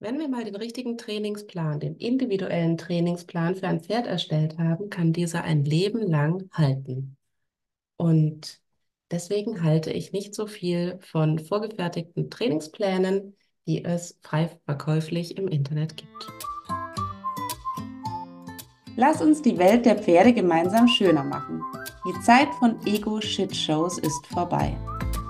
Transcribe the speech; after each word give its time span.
Wenn 0.00 0.20
wir 0.20 0.28
mal 0.28 0.44
den 0.44 0.54
richtigen 0.54 0.96
Trainingsplan, 0.96 1.80
den 1.80 1.96
individuellen 1.96 2.78
Trainingsplan 2.78 3.56
für 3.56 3.66
ein 3.66 3.80
Pferd 3.80 4.06
erstellt 4.06 4.56
haben, 4.56 4.90
kann 4.90 5.12
dieser 5.12 5.42
ein 5.42 5.64
Leben 5.64 6.00
lang 6.00 6.48
halten. 6.52 7.16
Und 7.96 8.60
deswegen 9.10 9.64
halte 9.64 9.90
ich 9.90 10.12
nicht 10.12 10.36
so 10.36 10.46
viel 10.46 11.00
von 11.00 11.40
vorgefertigten 11.40 12.30
Trainingsplänen, 12.30 13.34
die 13.66 13.84
es 13.84 14.16
frei 14.22 14.48
verkäuflich 14.66 15.36
im 15.36 15.48
Internet 15.48 15.96
gibt. 15.96 16.28
Lass 18.94 19.20
uns 19.20 19.42
die 19.42 19.58
Welt 19.58 19.84
der 19.84 19.96
Pferde 19.96 20.32
gemeinsam 20.32 20.86
schöner 20.86 21.24
machen. 21.24 21.60
Die 22.06 22.20
Zeit 22.20 22.48
von 22.60 22.78
Ego-Shit-Shows 22.86 23.98
ist 23.98 24.26
vorbei. 24.28 24.76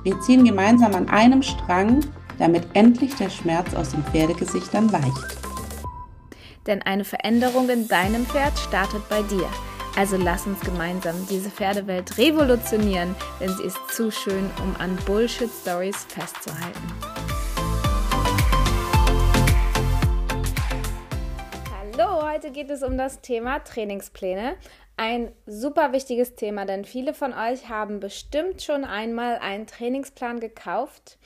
Wir 0.02 0.20
ziehen 0.20 0.44
gemeinsam 0.44 0.94
an 0.94 1.08
einem 1.08 1.42
Strang 1.42 2.04
damit 2.38 2.64
endlich 2.74 3.14
der 3.16 3.30
Schmerz 3.30 3.74
aus 3.74 3.90
den 3.90 4.04
Pferdegesichtern 4.04 4.92
weicht. 4.92 5.38
Denn 6.66 6.82
eine 6.82 7.04
Veränderung 7.04 7.68
in 7.68 7.88
deinem 7.88 8.26
Pferd 8.26 8.58
startet 8.58 9.08
bei 9.08 9.22
dir. 9.22 9.48
Also 9.96 10.16
lass 10.16 10.46
uns 10.46 10.60
gemeinsam 10.60 11.26
diese 11.28 11.50
Pferdewelt 11.50 12.18
revolutionieren, 12.18 13.16
denn 13.40 13.48
sie 13.48 13.64
ist 13.64 13.78
zu 13.90 14.12
schön, 14.12 14.48
um 14.62 14.76
an 14.78 14.96
Bullshit-Stories 15.06 16.04
festzuhalten. 16.04 16.92
Hallo, 21.72 22.30
heute 22.30 22.52
geht 22.52 22.70
es 22.70 22.82
um 22.82 22.96
das 22.96 23.22
Thema 23.22 23.58
Trainingspläne. 23.60 24.54
Ein 24.96 25.32
super 25.46 25.92
wichtiges 25.92 26.34
Thema, 26.34 26.64
denn 26.64 26.84
viele 26.84 27.14
von 27.14 27.32
euch 27.32 27.68
haben 27.68 27.98
bestimmt 27.98 28.62
schon 28.62 28.84
einmal 28.84 29.38
einen 29.38 29.66
Trainingsplan 29.66 30.38
gekauft, 30.40 31.18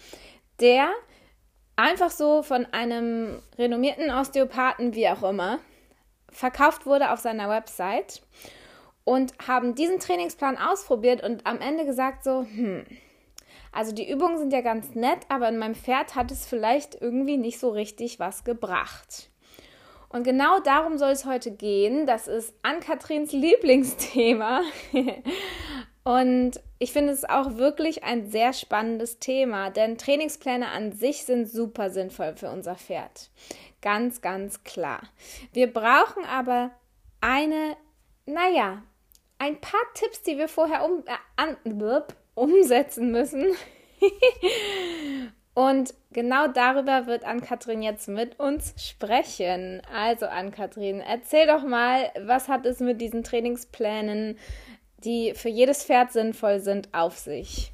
der 0.63 0.91
einfach 1.77 2.11
so 2.11 2.43
von 2.43 2.67
einem 2.67 3.43
renommierten 3.59 4.11
Osteopathen, 4.11 4.95
wie 4.95 5.09
auch 5.09 5.23
immer, 5.23 5.59
verkauft 6.31 6.87
wurde 6.87 7.11
auf 7.13 7.21
seiner 7.21 7.49
Website 7.49 8.23
und 9.05 9.35
haben 9.47 9.75
diesen 9.75 9.99
Trainingsplan 9.99 10.57
ausprobiert 10.57 11.23
und 11.23 11.47
am 11.47 11.61
Ende 11.61 11.85
gesagt 11.85 12.25
so, 12.25 12.43
hm, 12.43 12.87
also 13.73 13.93
die 13.93 14.11
Übungen 14.11 14.39
sind 14.39 14.53
ja 14.53 14.61
ganz 14.61 14.95
nett, 14.95 15.21
aber 15.29 15.49
in 15.49 15.59
meinem 15.59 15.75
Pferd 15.75 16.15
hat 16.15 16.31
es 16.31 16.47
vielleicht 16.47 17.01
irgendwie 17.01 17.39
nicht 17.39 17.59
so 17.59 17.71
richtig 17.71 18.21
was 18.21 18.45
gebracht. 18.45 19.31
Und 20.11 20.25
genau 20.25 20.61
darum 20.61 20.99
soll 20.99 21.13
es 21.13 21.25
heute 21.25 21.51
gehen. 21.51 22.07
Das 22.07 22.29
ist 22.29 22.55
Ann-Katrins 22.63 23.33
Lieblingsthema. 23.33 24.61
Und 26.05 26.61
ich 26.83 26.93
finde 26.93 27.13
es 27.13 27.25
auch 27.25 27.59
wirklich 27.59 28.03
ein 28.03 28.29
sehr 28.29 28.53
spannendes 28.53 29.21
Thema, 29.21 29.71
denn 29.71 29.99
Trainingspläne 29.99 30.67
an 30.67 30.91
sich 30.91 31.25
sind 31.25 31.49
super 31.49 31.91
sinnvoll 31.91 32.35
für 32.35 32.51
unser 32.51 32.75
Pferd. 32.75 33.31
Ganz, 33.83 34.21
ganz 34.21 34.65
klar. 34.65 35.01
Wir 35.53 35.73
brauchen 35.73 36.25
aber 36.25 36.73
eine, 37.21 37.77
naja, 38.27 38.83
ein 39.39 39.61
paar 39.61 39.81
Tipps, 39.95 40.23
die 40.23 40.37
wir 40.39 40.49
vorher 40.49 40.85
um, 40.85 41.05
äh, 41.07 41.13
an, 41.37 41.57
umsetzen 42.35 43.13
müssen. 43.13 43.47
Und 45.55 45.95
genau 46.11 46.49
darüber 46.49 47.07
wird 47.07 47.25
Ann-Kathrin 47.25 47.83
jetzt 47.83 48.09
mit 48.09 48.41
uns 48.41 48.75
sprechen. 48.77 49.83
Also, 49.95 50.27
Ann-Kathrin, 50.27 51.01
erzähl 51.01 51.47
doch 51.47 51.63
mal, 51.63 52.11
was 52.19 52.49
hat 52.49 52.67
es 52.67 52.81
mit 52.81 53.01
diesen 53.01 53.23
Trainingsplänen 53.23 54.37
die 55.05 55.35
für 55.35 55.49
jedes 55.49 55.85
Pferd 55.85 56.13
sinnvoll 56.13 56.61
sind, 56.61 56.89
auf 56.93 57.19
sich? 57.19 57.73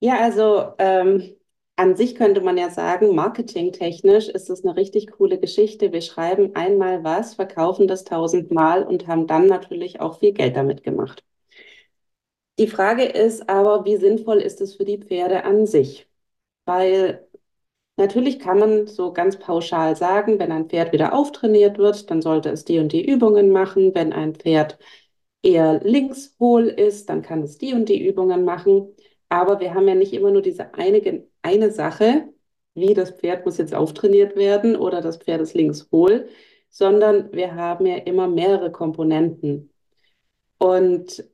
Ja, 0.00 0.20
also 0.20 0.74
ähm, 0.78 1.36
an 1.76 1.96
sich 1.96 2.14
könnte 2.14 2.40
man 2.40 2.56
ja 2.56 2.70
sagen, 2.70 3.14
marketingtechnisch 3.14 4.28
ist 4.28 4.50
es 4.50 4.64
eine 4.64 4.76
richtig 4.76 5.10
coole 5.10 5.38
Geschichte. 5.38 5.92
Wir 5.92 6.00
schreiben 6.02 6.54
einmal 6.54 7.04
was, 7.04 7.34
verkaufen 7.34 7.88
das 7.88 8.04
tausendmal 8.04 8.82
und 8.82 9.06
haben 9.06 9.26
dann 9.26 9.46
natürlich 9.46 10.00
auch 10.00 10.18
viel 10.18 10.32
Geld 10.32 10.56
damit 10.56 10.82
gemacht. 10.82 11.22
Die 12.58 12.68
Frage 12.68 13.04
ist 13.04 13.48
aber, 13.50 13.84
wie 13.84 13.96
sinnvoll 13.96 14.38
ist 14.38 14.60
es 14.62 14.76
für 14.76 14.84
die 14.86 14.98
Pferde 14.98 15.44
an 15.44 15.66
sich? 15.66 16.08
Weil 16.64 17.26
natürlich 17.96 18.38
kann 18.38 18.58
man 18.58 18.86
so 18.86 19.12
ganz 19.12 19.38
pauschal 19.38 19.96
sagen, 19.96 20.38
wenn 20.38 20.52
ein 20.52 20.68
Pferd 20.70 20.92
wieder 20.92 21.14
auftrainiert 21.14 21.78
wird, 21.78 22.10
dann 22.10 22.22
sollte 22.22 22.50
es 22.50 22.64
die 22.64 22.78
und 22.78 22.92
die 22.92 23.04
Übungen 23.06 23.50
machen. 23.50 23.94
Wenn 23.94 24.12
ein 24.14 24.34
Pferd 24.34 24.78
eher 25.46 25.80
linkshohl 25.84 26.66
ist, 26.68 27.08
dann 27.08 27.22
kann 27.22 27.42
es 27.42 27.58
die 27.58 27.72
und 27.72 27.88
die 27.88 28.06
Übungen 28.06 28.44
machen. 28.44 28.94
Aber 29.28 29.60
wir 29.60 29.74
haben 29.74 29.88
ja 29.88 29.94
nicht 29.94 30.12
immer 30.12 30.30
nur 30.30 30.42
diese 30.42 30.74
eine, 30.74 31.24
eine 31.42 31.70
Sache, 31.70 32.28
wie 32.74 32.94
das 32.94 33.12
Pferd 33.12 33.46
muss 33.46 33.58
jetzt 33.58 33.74
auftrainiert 33.74 34.36
werden 34.36 34.76
oder 34.76 35.00
das 35.00 35.18
Pferd 35.18 35.40
ist 35.40 35.54
linkshohl, 35.54 36.28
sondern 36.68 37.32
wir 37.32 37.54
haben 37.54 37.86
ja 37.86 37.96
immer 37.96 38.28
mehrere 38.28 38.70
Komponenten. 38.72 39.72
Und 40.58 41.24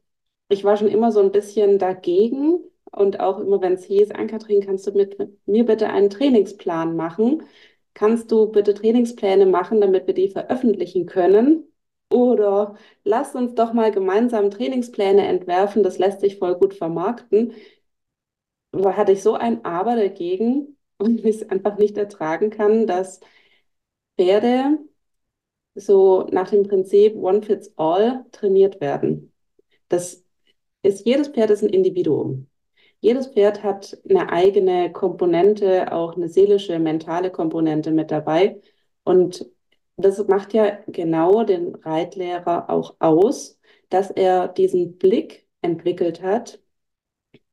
ich 0.49 0.65
war 0.65 0.77
schon 0.77 0.89
immer 0.89 1.13
so 1.13 1.21
ein 1.21 1.33
bisschen 1.33 1.79
dagegen 1.79 2.61
und 2.93 3.21
auch 3.21 3.41
immer, 3.41 3.61
wenn 3.63 3.75
es 3.75 3.85
hieß, 3.85 4.11
Ann-Kathrin, 4.13 4.61
kannst 4.61 4.87
du 4.87 4.93
mit 4.93 5.17
mir 5.47 5.65
bitte 5.65 5.89
einen 5.89 6.11
Trainingsplan 6.11 6.97
machen? 6.97 7.45
Kannst 7.95 8.31
du 8.31 8.47
bitte 8.51 8.75
Trainingspläne 8.75 9.47
machen, 9.47 9.81
damit 9.81 10.07
wir 10.07 10.15
die 10.15 10.29
veröffentlichen 10.29 11.07
können? 11.07 11.72
Oder 12.13 12.77
lass 13.05 13.35
uns 13.35 13.55
doch 13.55 13.73
mal 13.73 13.91
gemeinsam 13.91 14.51
Trainingspläne 14.51 15.27
entwerfen, 15.27 15.83
das 15.83 15.99
lässt 15.99 16.21
sich 16.21 16.39
voll 16.39 16.57
gut 16.57 16.75
vermarkten. 16.75 17.55
Da 18.73 18.97
hatte 18.97 19.13
ich 19.13 19.23
so 19.23 19.35
ein 19.35 19.65
Aber 19.65 19.97
dagegen 19.97 20.77
und 20.99 21.25
ich 21.25 21.37
es 21.43 21.51
einfach 21.51 21.79
nicht 21.79 21.97
ertragen 21.97 22.51
kann, 22.51 22.87
dass 22.87 23.21
Pferde 24.17 24.79
so 25.75 26.27
nach 26.33 26.51
dem 26.51 26.65
Prinzip 26.65 27.17
One 27.17 27.43
Fits 27.43 27.73
All 27.77 28.27
trainiert 28.33 28.81
werden. 28.81 29.33
Das 29.89 30.25
ist, 30.83 31.07
jedes 31.07 31.29
Pferd 31.29 31.51
ist 31.51 31.63
ein 31.63 31.71
Individuum. 31.71 32.49
Jedes 33.01 33.29
Pferd 33.29 33.63
hat 33.65 33.99
eine 34.09 34.31
eigene 34.33 34.93
Komponente, 34.93 35.93
auch 35.93 36.17
eine 36.17 36.29
seelische, 36.29 36.79
mentale 36.79 37.31
Komponente 37.31 37.91
mit 37.91 38.11
dabei. 38.11 38.61
Und 39.05 39.47
das 39.97 40.27
macht 40.29 40.55
ja 40.55 40.79
genau 40.87 41.45
den 41.45 41.75
Reitlehrer 41.75 42.71
auch 42.71 42.97
aus, 42.99 43.59
dass 43.91 44.11
er 44.11 44.49
diesen 44.49 44.99
Blick 44.99 45.47
entwickelt 45.61 46.23
hat, 46.23 46.61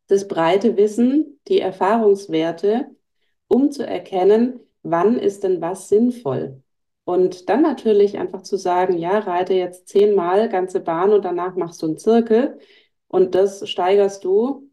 das 0.07 0.27
breite 0.27 0.77
Wissen, 0.77 1.39
die 1.47 1.59
Erfahrungswerte, 1.61 2.89
um 3.47 3.71
zu 3.71 3.85
erkennen, 3.85 4.59
wann 4.83 5.17
ist 5.19 5.43
denn 5.43 5.61
was 5.61 5.89
sinnvoll. 5.89 6.63
Und 7.03 7.49
dann 7.49 7.61
natürlich 7.63 8.17
einfach 8.17 8.43
zu 8.43 8.57
sagen, 8.57 8.97
ja, 8.97 9.19
reite 9.19 9.53
jetzt 9.53 9.87
zehnmal 9.87 10.49
ganze 10.49 10.79
Bahn 10.79 11.11
und 11.11 11.25
danach 11.25 11.55
machst 11.55 11.81
du 11.81 11.87
einen 11.87 11.97
Zirkel 11.97 12.59
und 13.07 13.35
das 13.35 13.67
steigerst 13.69 14.23
du 14.23 14.69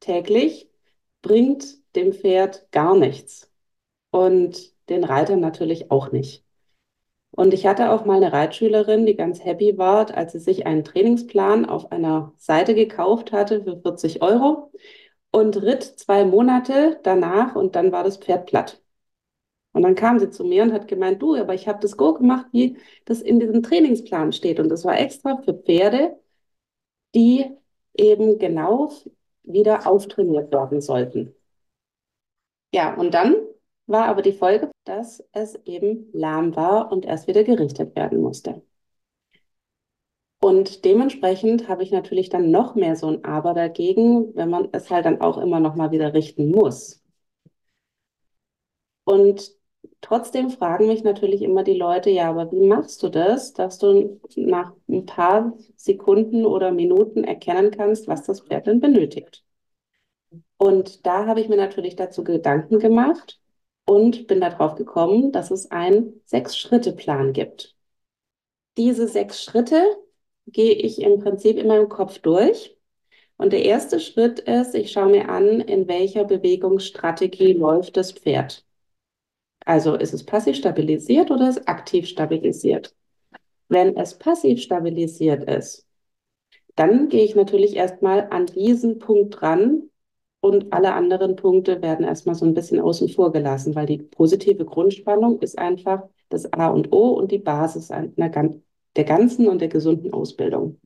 täglich, 0.00 0.70
bringt 1.22 1.78
dem 1.96 2.12
Pferd 2.12 2.70
gar 2.72 2.96
nichts 2.96 3.50
und 4.10 4.72
den 4.88 5.04
Reitern 5.04 5.40
natürlich 5.40 5.90
auch 5.90 6.12
nicht. 6.12 6.47
Und 7.38 7.54
ich 7.54 7.66
hatte 7.66 7.92
auch 7.92 8.04
mal 8.04 8.16
eine 8.16 8.32
Reitschülerin, 8.32 9.06
die 9.06 9.14
ganz 9.14 9.44
happy 9.44 9.78
war, 9.78 10.12
als 10.16 10.32
sie 10.32 10.40
sich 10.40 10.66
einen 10.66 10.82
Trainingsplan 10.82 11.66
auf 11.66 11.92
einer 11.92 12.32
Seite 12.36 12.74
gekauft 12.74 13.30
hatte 13.30 13.62
für 13.62 13.80
40 13.80 14.22
Euro 14.22 14.72
und 15.30 15.62
ritt 15.62 15.84
zwei 15.84 16.24
Monate 16.24 16.98
danach 17.04 17.54
und 17.54 17.76
dann 17.76 17.92
war 17.92 18.02
das 18.02 18.16
Pferd 18.16 18.46
platt. 18.46 18.82
Und 19.72 19.82
dann 19.82 19.94
kam 19.94 20.18
sie 20.18 20.30
zu 20.30 20.42
mir 20.44 20.64
und 20.64 20.72
hat 20.72 20.88
gemeint, 20.88 21.22
du, 21.22 21.36
aber 21.36 21.54
ich 21.54 21.68
habe 21.68 21.78
das 21.80 21.96
Go 21.96 22.14
gemacht, 22.14 22.46
wie 22.50 22.76
das 23.04 23.20
in 23.22 23.38
diesem 23.38 23.62
Trainingsplan 23.62 24.32
steht. 24.32 24.58
Und 24.58 24.68
das 24.68 24.84
war 24.84 24.98
extra 24.98 25.40
für 25.42 25.54
Pferde, 25.54 26.18
die 27.14 27.46
eben 27.94 28.38
genau 28.40 28.90
wieder 29.44 29.86
auftrainiert 29.86 30.52
werden 30.52 30.80
sollten. 30.80 31.36
Ja, 32.72 32.94
und 32.94 33.14
dann 33.14 33.36
war 33.88 34.06
aber 34.06 34.22
die 34.22 34.32
Folge, 34.32 34.70
dass 34.84 35.24
es 35.32 35.56
eben 35.64 36.08
lahm 36.12 36.54
war 36.56 36.92
und 36.92 37.04
erst 37.06 37.26
wieder 37.26 37.44
gerichtet 37.44 37.96
werden 37.96 38.20
musste. 38.20 38.62
Und 40.40 40.84
dementsprechend 40.84 41.68
habe 41.68 41.82
ich 41.82 41.90
natürlich 41.90 42.28
dann 42.28 42.50
noch 42.50 42.74
mehr 42.74 42.96
so 42.96 43.08
ein 43.08 43.24
Aber 43.24 43.54
dagegen, 43.54 44.34
wenn 44.36 44.50
man 44.50 44.68
es 44.72 44.90
halt 44.90 45.04
dann 45.04 45.20
auch 45.20 45.38
immer 45.38 45.58
noch 45.60 45.74
mal 45.74 45.90
wieder 45.90 46.14
richten 46.14 46.50
muss. 46.50 47.02
Und 49.04 49.50
trotzdem 50.00 50.50
fragen 50.50 50.86
mich 50.86 51.02
natürlich 51.02 51.42
immer 51.42 51.64
die 51.64 51.74
Leute, 51.76 52.10
ja, 52.10 52.30
aber 52.30 52.52
wie 52.52 52.66
machst 52.66 53.02
du 53.02 53.08
das, 53.08 53.52
dass 53.54 53.78
du 53.78 54.20
nach 54.36 54.72
ein 54.88 55.06
paar 55.06 55.54
Sekunden 55.76 56.44
oder 56.46 56.72
Minuten 56.72 57.24
erkennen 57.24 57.70
kannst, 57.70 58.06
was 58.06 58.22
das 58.24 58.40
Pferd 58.42 58.66
denn 58.66 58.80
benötigt? 58.80 59.44
Und 60.58 61.06
da 61.06 61.26
habe 61.26 61.40
ich 61.40 61.48
mir 61.48 61.56
natürlich 61.56 61.96
dazu 61.96 62.22
Gedanken 62.24 62.78
gemacht 62.78 63.40
und 63.88 64.26
bin 64.26 64.40
darauf 64.40 64.74
gekommen, 64.74 65.32
dass 65.32 65.50
es 65.50 65.70
einen 65.70 66.20
Sechs-Schritte-Plan 66.26 67.32
gibt. 67.32 67.74
Diese 68.76 69.08
sechs 69.08 69.42
Schritte 69.42 69.82
gehe 70.46 70.74
ich 70.74 71.00
im 71.00 71.18
Prinzip 71.18 71.56
in 71.56 71.66
meinem 71.66 71.88
Kopf 71.88 72.18
durch. 72.18 72.76
Und 73.36 73.52
der 73.52 73.64
erste 73.64 73.98
Schritt 73.98 74.40
ist, 74.40 74.74
ich 74.74 74.92
schaue 74.92 75.10
mir 75.10 75.28
an, 75.28 75.60
in 75.60 75.88
welcher 75.88 76.24
Bewegungsstrategie 76.24 77.54
läuft 77.54 77.96
das 77.96 78.12
Pferd. 78.12 78.64
Also 79.64 79.94
ist 79.94 80.14
es 80.14 80.24
passiv 80.24 80.56
stabilisiert 80.56 81.30
oder 81.30 81.48
ist 81.48 81.58
es 81.58 81.66
aktiv 81.66 82.06
stabilisiert? 82.06 82.94
Wenn 83.68 83.96
es 83.96 84.18
passiv 84.18 84.62
stabilisiert 84.62 85.44
ist, 85.44 85.86
dann 86.76 87.08
gehe 87.08 87.24
ich 87.24 87.34
natürlich 87.34 87.74
erstmal 87.74 88.28
an 88.30 88.46
diesen 88.46 88.98
Punkt 88.98 89.42
ran 89.42 89.87
und 90.40 90.72
alle 90.72 90.94
anderen 90.94 91.36
Punkte 91.36 91.82
werden 91.82 92.04
erstmal 92.06 92.34
so 92.34 92.44
ein 92.46 92.54
bisschen 92.54 92.80
außen 92.80 93.08
vor 93.08 93.32
gelassen, 93.32 93.74
weil 93.74 93.86
die 93.86 93.98
positive 93.98 94.64
Grundspannung 94.64 95.40
ist 95.40 95.58
einfach 95.58 96.04
das 96.28 96.52
A 96.52 96.68
und 96.68 96.92
O 96.92 97.10
und 97.10 97.32
die 97.32 97.38
Basis 97.38 97.88
der 98.96 99.04
ganzen 99.04 99.48
und 99.48 99.60
der 99.60 99.68
gesunden 99.68 100.12
Ausbildung. 100.12 100.78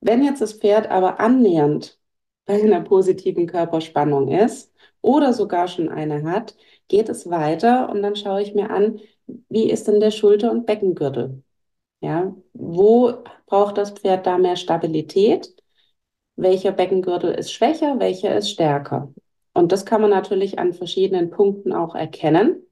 Wenn 0.00 0.22
jetzt 0.24 0.40
das 0.40 0.54
Pferd 0.54 0.88
aber 0.90 1.20
annähernd 1.20 1.98
bei 2.46 2.54
einer 2.62 2.80
positiven 2.80 3.46
Körperspannung 3.46 4.28
ist 4.28 4.72
oder 5.02 5.32
sogar 5.32 5.68
schon 5.68 5.88
eine 5.88 6.22
hat, 6.24 6.56
geht 6.88 7.08
es 7.08 7.28
weiter 7.30 7.88
und 7.90 8.02
dann 8.02 8.16
schaue 8.16 8.42
ich 8.42 8.54
mir 8.54 8.70
an, 8.70 9.00
wie 9.48 9.70
ist 9.70 9.86
denn 9.88 10.00
der 10.00 10.10
Schulter- 10.10 10.50
und 10.50 10.66
Beckengürtel? 10.66 11.42
Ja, 12.02 12.36
wo 12.54 13.14
braucht 13.46 13.78
das 13.78 13.92
Pferd 13.92 14.26
da 14.26 14.38
mehr 14.38 14.56
Stabilität? 14.56 15.54
Welcher 16.36 16.72
Beckengürtel 16.72 17.32
ist 17.32 17.52
schwächer, 17.52 17.98
welcher 17.98 18.36
ist 18.36 18.50
stärker? 18.50 19.12
Und 19.52 19.72
das 19.72 19.84
kann 19.84 20.00
man 20.00 20.10
natürlich 20.10 20.58
an 20.58 20.72
verschiedenen 20.72 21.30
Punkten 21.30 21.72
auch 21.72 21.94
erkennen. 21.94 22.66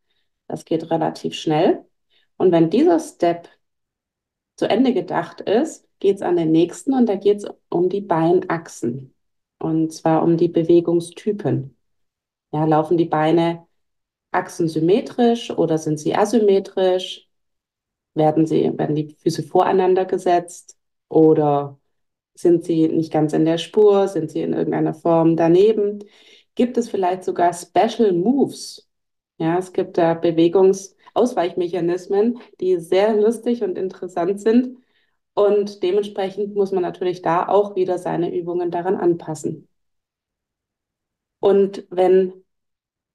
Das 0.46 0.64
geht 0.64 0.90
relativ 0.90 1.34
schnell. 1.34 1.84
Und 2.36 2.52
wenn 2.52 2.70
dieser 2.70 2.98
Step 3.00 3.48
zu 4.56 4.68
Ende 4.68 4.94
gedacht 4.94 5.40
ist, 5.40 5.86
geht 5.98 6.16
es 6.16 6.22
an 6.22 6.36
den 6.36 6.52
nächsten 6.52 6.94
und 6.94 7.08
da 7.08 7.16
geht 7.16 7.38
es 7.38 7.46
um 7.68 7.88
die 7.88 8.00
Beinachsen. 8.00 9.14
Und 9.58 9.92
zwar 9.92 10.22
um 10.22 10.36
die 10.36 10.48
Bewegungstypen. 10.48 11.76
Ja, 12.52 12.64
laufen 12.64 12.96
die 12.96 13.04
Beine 13.04 13.66
achsensymmetrisch 14.30 15.50
oder 15.50 15.78
sind 15.78 15.98
sie 15.98 16.14
asymmetrisch? 16.14 17.28
Werden, 18.14 18.46
sie, 18.46 18.76
werden 18.78 18.96
die 18.96 19.14
Füße 19.14 19.42
voreinander 19.42 20.04
gesetzt 20.04 20.76
oder 21.08 21.77
sind 22.38 22.64
sie 22.64 22.88
nicht 22.88 23.12
ganz 23.12 23.32
in 23.32 23.44
der 23.44 23.58
Spur? 23.58 24.06
Sind 24.06 24.30
sie 24.30 24.42
in 24.42 24.52
irgendeiner 24.52 24.94
Form 24.94 25.34
daneben? 25.36 26.04
Gibt 26.54 26.78
es 26.78 26.88
vielleicht 26.88 27.24
sogar 27.24 27.52
Special 27.52 28.12
Moves? 28.12 28.88
Ja, 29.38 29.58
es 29.58 29.72
gibt 29.72 29.98
da 29.98 30.14
Bewegungsausweichmechanismen, 30.14 32.38
die 32.60 32.78
sehr 32.78 33.16
lustig 33.16 33.64
und 33.64 33.76
interessant 33.76 34.40
sind. 34.40 34.78
Und 35.34 35.82
dementsprechend 35.82 36.54
muss 36.54 36.70
man 36.70 36.82
natürlich 36.82 37.22
da 37.22 37.48
auch 37.48 37.74
wieder 37.74 37.98
seine 37.98 38.32
Übungen 38.32 38.70
daran 38.70 38.94
anpassen. 38.96 39.66
Und 41.40 41.86
wenn 41.90 42.44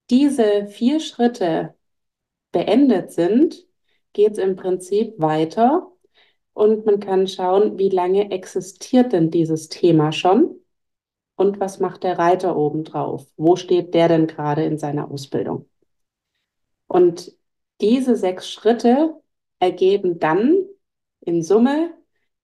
diese 0.09 0.67
vier 0.67 0.99
Schritte 0.99 1.75
beendet 2.51 3.13
sind, 3.13 3.65
geht 4.13 4.33
es 4.33 4.37
im 4.37 4.57
Prinzip 4.57 5.13
weiter 5.17 5.92
und 6.53 6.85
man 6.85 6.99
kann 6.99 7.27
schauen, 7.27 7.77
wie 7.77 7.89
lange 7.89 8.31
existiert 8.31 9.13
denn 9.13 9.31
dieses 9.31 9.69
Thema 9.69 10.11
schon 10.11 10.59
und 11.35 11.59
was 11.59 11.79
macht 11.79 12.03
der 12.03 12.19
Reiter 12.19 12.55
obendrauf? 12.55 13.25
Wo 13.37 13.55
steht 13.55 13.93
der 13.93 14.07
denn 14.07 14.27
gerade 14.27 14.63
in 14.63 14.77
seiner 14.77 15.09
Ausbildung? 15.11 15.67
Und 16.87 17.35
diese 17.81 18.15
sechs 18.15 18.49
Schritte 18.51 19.15
ergeben 19.59 20.19
dann 20.19 20.65
in 21.21 21.41
Summe 21.41 21.93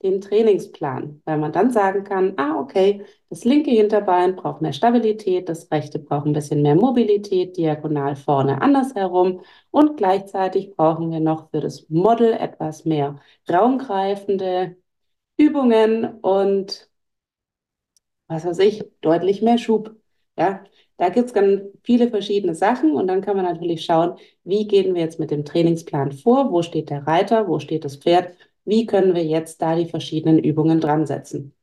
den 0.03 0.21
Trainingsplan, 0.21 1.21
weil 1.25 1.37
man 1.37 1.51
dann 1.51 1.71
sagen 1.71 2.03
kann, 2.05 2.33
ah, 2.37 2.57
okay, 2.59 3.05
das 3.29 3.43
linke 3.43 3.71
Hinterbein 3.71 4.35
braucht 4.35 4.61
mehr 4.61 4.73
Stabilität, 4.73 5.49
das 5.49 5.69
rechte 5.71 5.99
braucht 5.99 6.25
ein 6.25 6.33
bisschen 6.33 6.61
mehr 6.61 6.75
Mobilität, 6.75 7.57
diagonal 7.57 8.15
vorne 8.15 8.61
andersherum. 8.61 9.41
Und 9.71 9.97
gleichzeitig 9.97 10.75
brauchen 10.75 11.11
wir 11.11 11.19
noch 11.19 11.49
für 11.51 11.59
das 11.59 11.89
Model 11.89 12.33
etwas 12.33 12.85
mehr 12.85 13.19
raumgreifende 13.49 14.77
Übungen 15.37 16.19
und 16.21 16.89
was 18.27 18.45
weiß 18.45 18.59
ich, 18.59 18.83
deutlich 19.01 19.41
mehr 19.41 19.57
Schub. 19.57 19.95
Ja, 20.37 20.63
da 20.97 21.09
gibt 21.09 21.27
es 21.27 21.33
ganz 21.33 21.61
viele 21.83 22.09
verschiedene 22.09 22.55
Sachen 22.55 22.93
und 22.93 23.07
dann 23.07 23.21
kann 23.21 23.35
man 23.35 23.45
natürlich 23.45 23.83
schauen, 23.85 24.17
wie 24.43 24.67
gehen 24.67 24.93
wir 24.95 25.01
jetzt 25.01 25.19
mit 25.19 25.31
dem 25.31 25.45
Trainingsplan 25.45 26.11
vor, 26.13 26.51
wo 26.51 26.61
steht 26.61 26.89
der 26.89 27.07
Reiter, 27.07 27.47
wo 27.47 27.59
steht 27.59 27.85
das 27.85 27.97
Pferd 27.97 28.35
wie 28.69 28.85
können 28.85 29.15
wir 29.15 29.25
jetzt 29.25 29.61
da 29.61 29.75
die 29.75 29.87
verschiedenen 29.87 30.39
Übungen 30.39 30.79
dran 30.79 31.05
setzen. 31.05 31.55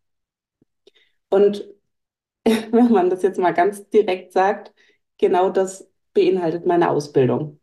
Und 1.31 1.67
wenn 2.45 2.93
man 2.93 3.11
das 3.11 3.23
jetzt 3.23 3.39
mal 3.39 3.53
ganz 3.55 3.89
direkt 3.89 4.33
sagt, 4.33 4.73
genau 5.19 5.51
das 5.51 5.89
beinhaltet 6.15 6.67
meine 6.67 6.91
Ausbildung. 6.91 7.61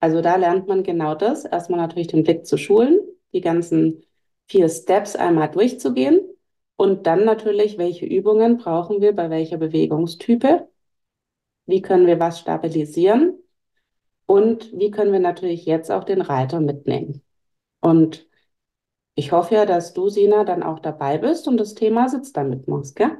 Also 0.00 0.20
da 0.22 0.36
lernt 0.36 0.68
man 0.68 0.82
genau 0.82 1.14
das. 1.14 1.44
Erstmal 1.44 1.80
natürlich 1.80 2.08
den 2.08 2.22
Blick 2.24 2.46
zu 2.46 2.56
schulen, 2.56 3.00
die 3.32 3.40
ganzen 3.40 4.04
vier 4.46 4.68
Steps 4.68 5.16
einmal 5.16 5.50
durchzugehen 5.50 6.20
und 6.78 7.08
dann 7.08 7.24
natürlich, 7.24 7.76
welche 7.76 8.06
Übungen 8.06 8.56
brauchen 8.56 9.00
wir 9.00 9.12
bei 9.12 9.30
welcher 9.30 9.56
Bewegungstype? 9.58 10.68
Wie 11.66 11.82
können 11.82 12.06
wir 12.06 12.20
was 12.20 12.38
stabilisieren? 12.38 13.36
Und 14.26 14.70
wie 14.72 14.92
können 14.92 15.12
wir 15.12 15.18
natürlich 15.18 15.66
jetzt 15.66 15.90
auch 15.90 16.04
den 16.04 16.20
Reiter 16.20 16.60
mitnehmen? 16.60 17.24
Und 17.80 18.27
ich 19.18 19.32
hoffe 19.32 19.54
ja, 19.56 19.66
dass 19.66 19.92
du, 19.94 20.08
Sina, 20.08 20.44
dann 20.44 20.62
auch 20.62 20.78
dabei 20.78 21.18
bist 21.18 21.48
und 21.48 21.58
das 21.58 21.74
Thema 21.74 22.08
Sitz 22.08 22.32
dann 22.32 22.48
mitmachst, 22.50 22.96
gell? 22.96 23.18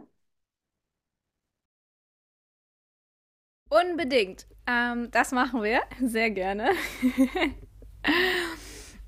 Unbedingt. 3.70 4.46
Ähm, 4.66 5.10
das 5.10 5.32
machen 5.32 5.62
wir 5.62 5.80
sehr 6.02 6.30
gerne. 6.30 6.70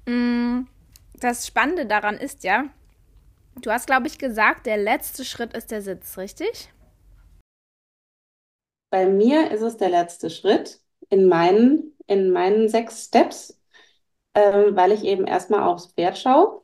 Mm, 0.06 0.66
das 1.20 1.46
Spannende 1.46 1.86
daran 1.86 2.16
ist 2.16 2.44
ja, 2.44 2.64
du 3.62 3.70
hast, 3.70 3.86
glaube 3.86 4.06
ich, 4.08 4.18
gesagt, 4.18 4.66
der 4.66 4.76
letzte 4.78 5.24
Schritt 5.24 5.54
ist 5.56 5.70
der 5.70 5.82
Sitz, 5.82 6.18
richtig? 6.18 6.70
Bei 8.90 9.06
mir 9.06 9.50
ist 9.50 9.62
es 9.62 9.76
der 9.76 9.88
letzte 9.90 10.30
Schritt 10.30 10.80
in 11.08 11.28
meinen, 11.28 11.96
in 12.06 12.30
meinen 12.30 12.68
sechs 12.68 13.04
Steps, 13.06 13.60
ähm, 14.34 14.76
weil 14.76 14.92
ich 14.92 15.04
eben 15.04 15.26
erstmal 15.26 15.62
aufs 15.64 15.92
Pferd 15.94 16.18
schaue 16.18 16.62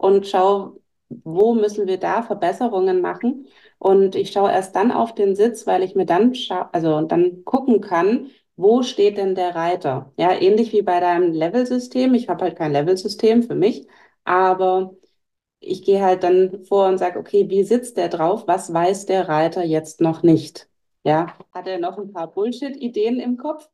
und 0.00 0.26
schaue, 0.26 0.80
wo 1.08 1.54
müssen 1.54 1.86
wir 1.86 1.98
da 1.98 2.22
Verbesserungen 2.22 3.00
machen. 3.00 3.46
Und 3.78 4.14
ich 4.14 4.32
schaue 4.32 4.50
erst 4.52 4.76
dann 4.76 4.92
auf 4.92 5.14
den 5.14 5.34
Sitz, 5.36 5.66
weil 5.66 5.82
ich 5.82 5.94
mir 5.94 6.06
dann 6.06 6.32
also 6.72 7.00
dann 7.02 7.44
gucken 7.44 7.80
kann, 7.80 8.30
wo 8.56 8.82
steht 8.82 9.16
denn 9.18 9.34
der 9.34 9.54
Reiter? 9.54 10.12
Ja, 10.18 10.32
ähnlich 10.32 10.72
wie 10.72 10.82
bei 10.82 11.00
deinem 11.00 11.32
Level-System. 11.32 12.14
Ich 12.14 12.28
habe 12.28 12.44
halt 12.44 12.56
kein 12.56 12.72
Level-System 12.72 13.42
für 13.42 13.54
mich, 13.54 13.86
aber 14.24 14.94
ich 15.60 15.82
gehe 15.84 16.02
halt 16.02 16.22
dann 16.24 16.64
vor 16.64 16.88
und 16.88 16.98
sage, 16.98 17.18
okay, 17.18 17.48
wie 17.50 17.64
sitzt 17.64 17.96
der 17.96 18.08
drauf? 18.08 18.44
Was 18.46 18.72
weiß 18.72 19.06
der 19.06 19.28
Reiter 19.28 19.64
jetzt 19.64 20.00
noch 20.00 20.22
nicht? 20.22 20.68
Ja, 21.04 21.34
hat 21.52 21.66
er 21.66 21.78
noch 21.78 21.98
ein 21.98 22.12
paar 22.12 22.32
Bullshit-Ideen 22.32 23.20
im 23.20 23.36
Kopf, 23.38 23.68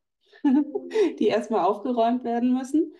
die 1.18 1.28
erstmal 1.28 1.64
aufgeräumt 1.64 2.24
werden 2.24 2.54
müssen? 2.56 2.94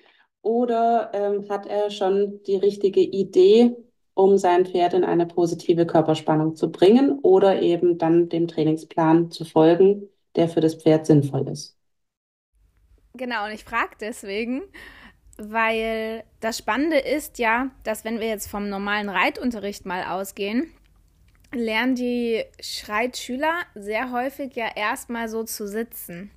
Oder 0.47 1.11
ähm, 1.13 1.49
hat 1.49 1.67
er 1.67 1.91
schon 1.91 2.41
die 2.45 2.55
richtige 2.55 3.01
Idee, 3.01 3.75
um 4.15 4.39
sein 4.39 4.65
Pferd 4.65 4.95
in 4.95 5.03
eine 5.03 5.27
positive 5.27 5.87
Körperspannung 5.87 6.55
zu 6.55 6.71
bringen 6.71 7.19
oder 7.23 7.61
eben 7.63 7.99
dann 7.99 8.29
dem 8.29 8.47
Trainingsplan 8.47 9.33
zu 9.33 9.45
folgen, 9.45 10.09
der 10.37 10.49
für 10.49 10.61
das 10.61 10.77
Pferd 10.77 11.05
sinnvoll 11.05 11.49
ist? 11.49 11.77
Genau, 13.15 13.47
und 13.47 13.51
ich 13.51 13.65
frage 13.65 13.97
deswegen, 14.01 14.63
weil 15.37 16.23
das 16.39 16.59
Spannende 16.59 16.99
ist 16.99 17.41
ja, 17.41 17.73
dass 17.83 18.05
wenn 18.05 18.21
wir 18.21 18.29
jetzt 18.29 18.47
vom 18.47 18.69
normalen 18.69 19.09
Reitunterricht 19.09 19.85
mal 19.85 20.05
ausgehen, 20.05 20.71
lernen 21.53 21.97
die 21.97 22.45
Schreitschüler 22.61 23.63
sehr 23.75 24.13
häufig 24.13 24.55
ja 24.55 24.69
erstmal 24.77 25.29
so 25.29 25.43
zu 25.43 25.67
sitzen. 25.67 26.31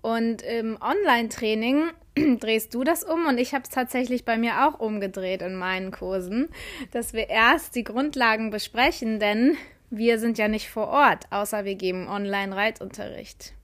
Und 0.00 0.42
im 0.42 0.78
Online-Training 0.80 1.90
drehst 2.40 2.74
du 2.74 2.84
das 2.84 3.04
um 3.04 3.26
und 3.26 3.38
ich 3.38 3.54
habe 3.54 3.64
es 3.64 3.70
tatsächlich 3.70 4.24
bei 4.24 4.36
mir 4.36 4.66
auch 4.66 4.78
umgedreht 4.78 5.42
in 5.42 5.54
meinen 5.54 5.90
Kursen, 5.90 6.48
dass 6.90 7.12
wir 7.12 7.30
erst 7.30 7.74
die 7.74 7.84
Grundlagen 7.84 8.50
besprechen, 8.50 9.18
denn 9.18 9.56
wir 9.90 10.18
sind 10.18 10.38
ja 10.38 10.48
nicht 10.48 10.68
vor 10.68 10.88
Ort, 10.88 11.26
außer 11.30 11.64
wir 11.64 11.74
geben 11.74 12.08
Online-Reitunterricht. 12.08 13.54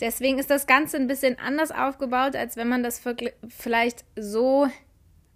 Deswegen 0.00 0.38
ist 0.38 0.48
das 0.48 0.66
Ganze 0.66 0.96
ein 0.96 1.06
bisschen 1.06 1.38
anders 1.38 1.70
aufgebaut, 1.70 2.34
als 2.34 2.56
wenn 2.56 2.68
man 2.68 2.82
das 2.82 3.02
vielleicht 3.48 4.04
so 4.16 4.68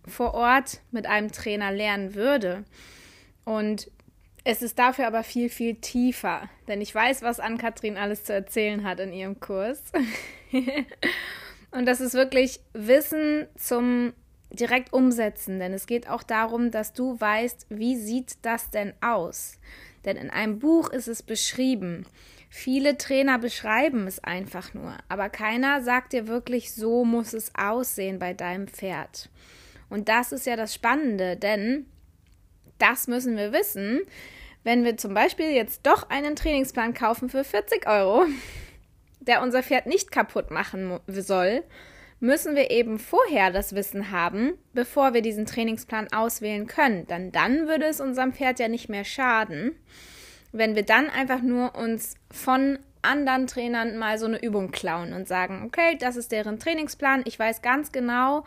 vor 0.06 0.34
Ort 0.34 0.80
mit 0.90 1.06
einem 1.06 1.32
Trainer 1.32 1.70
lernen 1.70 2.14
würde. 2.14 2.64
Und 3.44 3.90
es 4.44 4.62
ist 4.62 4.78
dafür 4.78 5.06
aber 5.06 5.22
viel, 5.22 5.48
viel 5.48 5.76
tiefer, 5.76 6.48
denn 6.68 6.80
ich 6.80 6.94
weiß, 6.94 7.22
was 7.22 7.40
Ann-Kathrin 7.40 7.96
alles 7.96 8.24
zu 8.24 8.32
erzählen 8.32 8.84
hat 8.84 9.00
in 9.00 9.12
ihrem 9.12 9.40
Kurs. 9.40 9.82
Und 11.74 11.86
das 11.86 12.00
ist 12.00 12.14
wirklich 12.14 12.60
Wissen 12.72 13.48
zum 13.56 14.12
direkt 14.50 14.92
umsetzen, 14.92 15.58
denn 15.58 15.72
es 15.72 15.86
geht 15.86 16.08
auch 16.08 16.22
darum, 16.22 16.70
dass 16.70 16.92
du 16.92 17.20
weißt, 17.20 17.66
wie 17.70 17.96
sieht 17.96 18.36
das 18.42 18.70
denn 18.70 18.92
aus? 19.00 19.58
Denn 20.04 20.16
in 20.16 20.30
einem 20.30 20.60
Buch 20.60 20.90
ist 20.90 21.08
es 21.08 21.24
beschrieben. 21.24 22.06
Viele 22.48 22.96
Trainer 22.96 23.40
beschreiben 23.40 24.06
es 24.06 24.22
einfach 24.22 24.72
nur, 24.74 24.96
aber 25.08 25.28
keiner 25.28 25.82
sagt 25.82 26.12
dir 26.12 26.28
wirklich, 26.28 26.72
so 26.72 27.04
muss 27.04 27.32
es 27.32 27.52
aussehen 27.56 28.20
bei 28.20 28.34
deinem 28.34 28.68
Pferd. 28.68 29.28
Und 29.90 30.08
das 30.08 30.30
ist 30.30 30.46
ja 30.46 30.54
das 30.54 30.72
Spannende, 30.72 31.36
denn 31.36 31.86
das 32.78 33.08
müssen 33.08 33.36
wir 33.36 33.52
wissen, 33.52 34.00
wenn 34.62 34.84
wir 34.84 34.96
zum 34.96 35.14
Beispiel 35.14 35.50
jetzt 35.50 35.80
doch 35.84 36.08
einen 36.08 36.36
Trainingsplan 36.36 36.94
kaufen 36.94 37.28
für 37.28 37.42
40 37.42 37.88
Euro, 37.88 38.26
der 39.26 39.42
unser 39.42 39.62
Pferd 39.62 39.86
nicht 39.86 40.10
kaputt 40.10 40.50
machen 40.50 41.00
soll, 41.06 41.62
müssen 42.20 42.56
wir 42.56 42.70
eben 42.70 42.98
vorher 42.98 43.50
das 43.50 43.74
Wissen 43.74 44.10
haben, 44.10 44.54
bevor 44.72 45.14
wir 45.14 45.22
diesen 45.22 45.46
Trainingsplan 45.46 46.12
auswählen 46.12 46.66
können. 46.66 47.06
Denn 47.06 47.32
dann 47.32 47.68
würde 47.68 47.86
es 47.86 48.00
unserem 48.00 48.32
Pferd 48.32 48.58
ja 48.58 48.68
nicht 48.68 48.88
mehr 48.88 49.04
schaden 49.04 49.72
wenn 50.54 50.76
wir 50.76 50.84
dann 50.84 51.10
einfach 51.10 51.42
nur 51.42 51.74
uns 51.74 52.14
von 52.30 52.78
anderen 53.02 53.46
Trainern 53.46 53.98
mal 53.98 54.18
so 54.18 54.26
eine 54.26 54.42
Übung 54.42 54.70
klauen 54.70 55.12
und 55.12 55.28
sagen, 55.28 55.64
okay, 55.66 55.98
das 55.98 56.16
ist 56.16 56.32
deren 56.32 56.58
Trainingsplan, 56.58 57.22
ich 57.26 57.38
weiß 57.38 57.60
ganz 57.60 57.92
genau, 57.92 58.44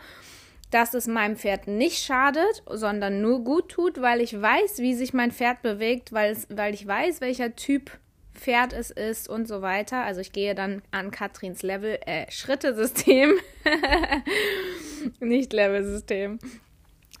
dass 0.70 0.94
es 0.94 1.06
meinem 1.06 1.36
Pferd 1.36 1.68
nicht 1.68 2.02
schadet, 2.02 2.62
sondern 2.66 3.20
nur 3.20 3.44
gut 3.44 3.68
tut, 3.68 4.00
weil 4.00 4.20
ich 4.20 4.40
weiß, 4.40 4.78
wie 4.78 4.94
sich 4.94 5.12
mein 5.12 5.32
Pferd 5.32 5.62
bewegt, 5.62 6.12
weil, 6.12 6.32
es, 6.32 6.48
weil 6.50 6.74
ich 6.74 6.86
weiß, 6.86 7.20
welcher 7.20 7.54
Typ 7.54 7.90
Pferd 8.38 8.72
es 8.72 8.90
ist 8.90 9.28
und 9.28 9.48
so 9.48 9.62
weiter. 9.62 10.04
Also 10.04 10.20
ich 10.20 10.32
gehe 10.32 10.54
dann 10.54 10.82
an 10.90 11.10
Katrins 11.10 11.62
Level, 11.62 11.98
äh, 12.06 12.30
Schrittesystem, 12.30 13.34
nicht 15.20 15.52
Level-System, 15.52 16.38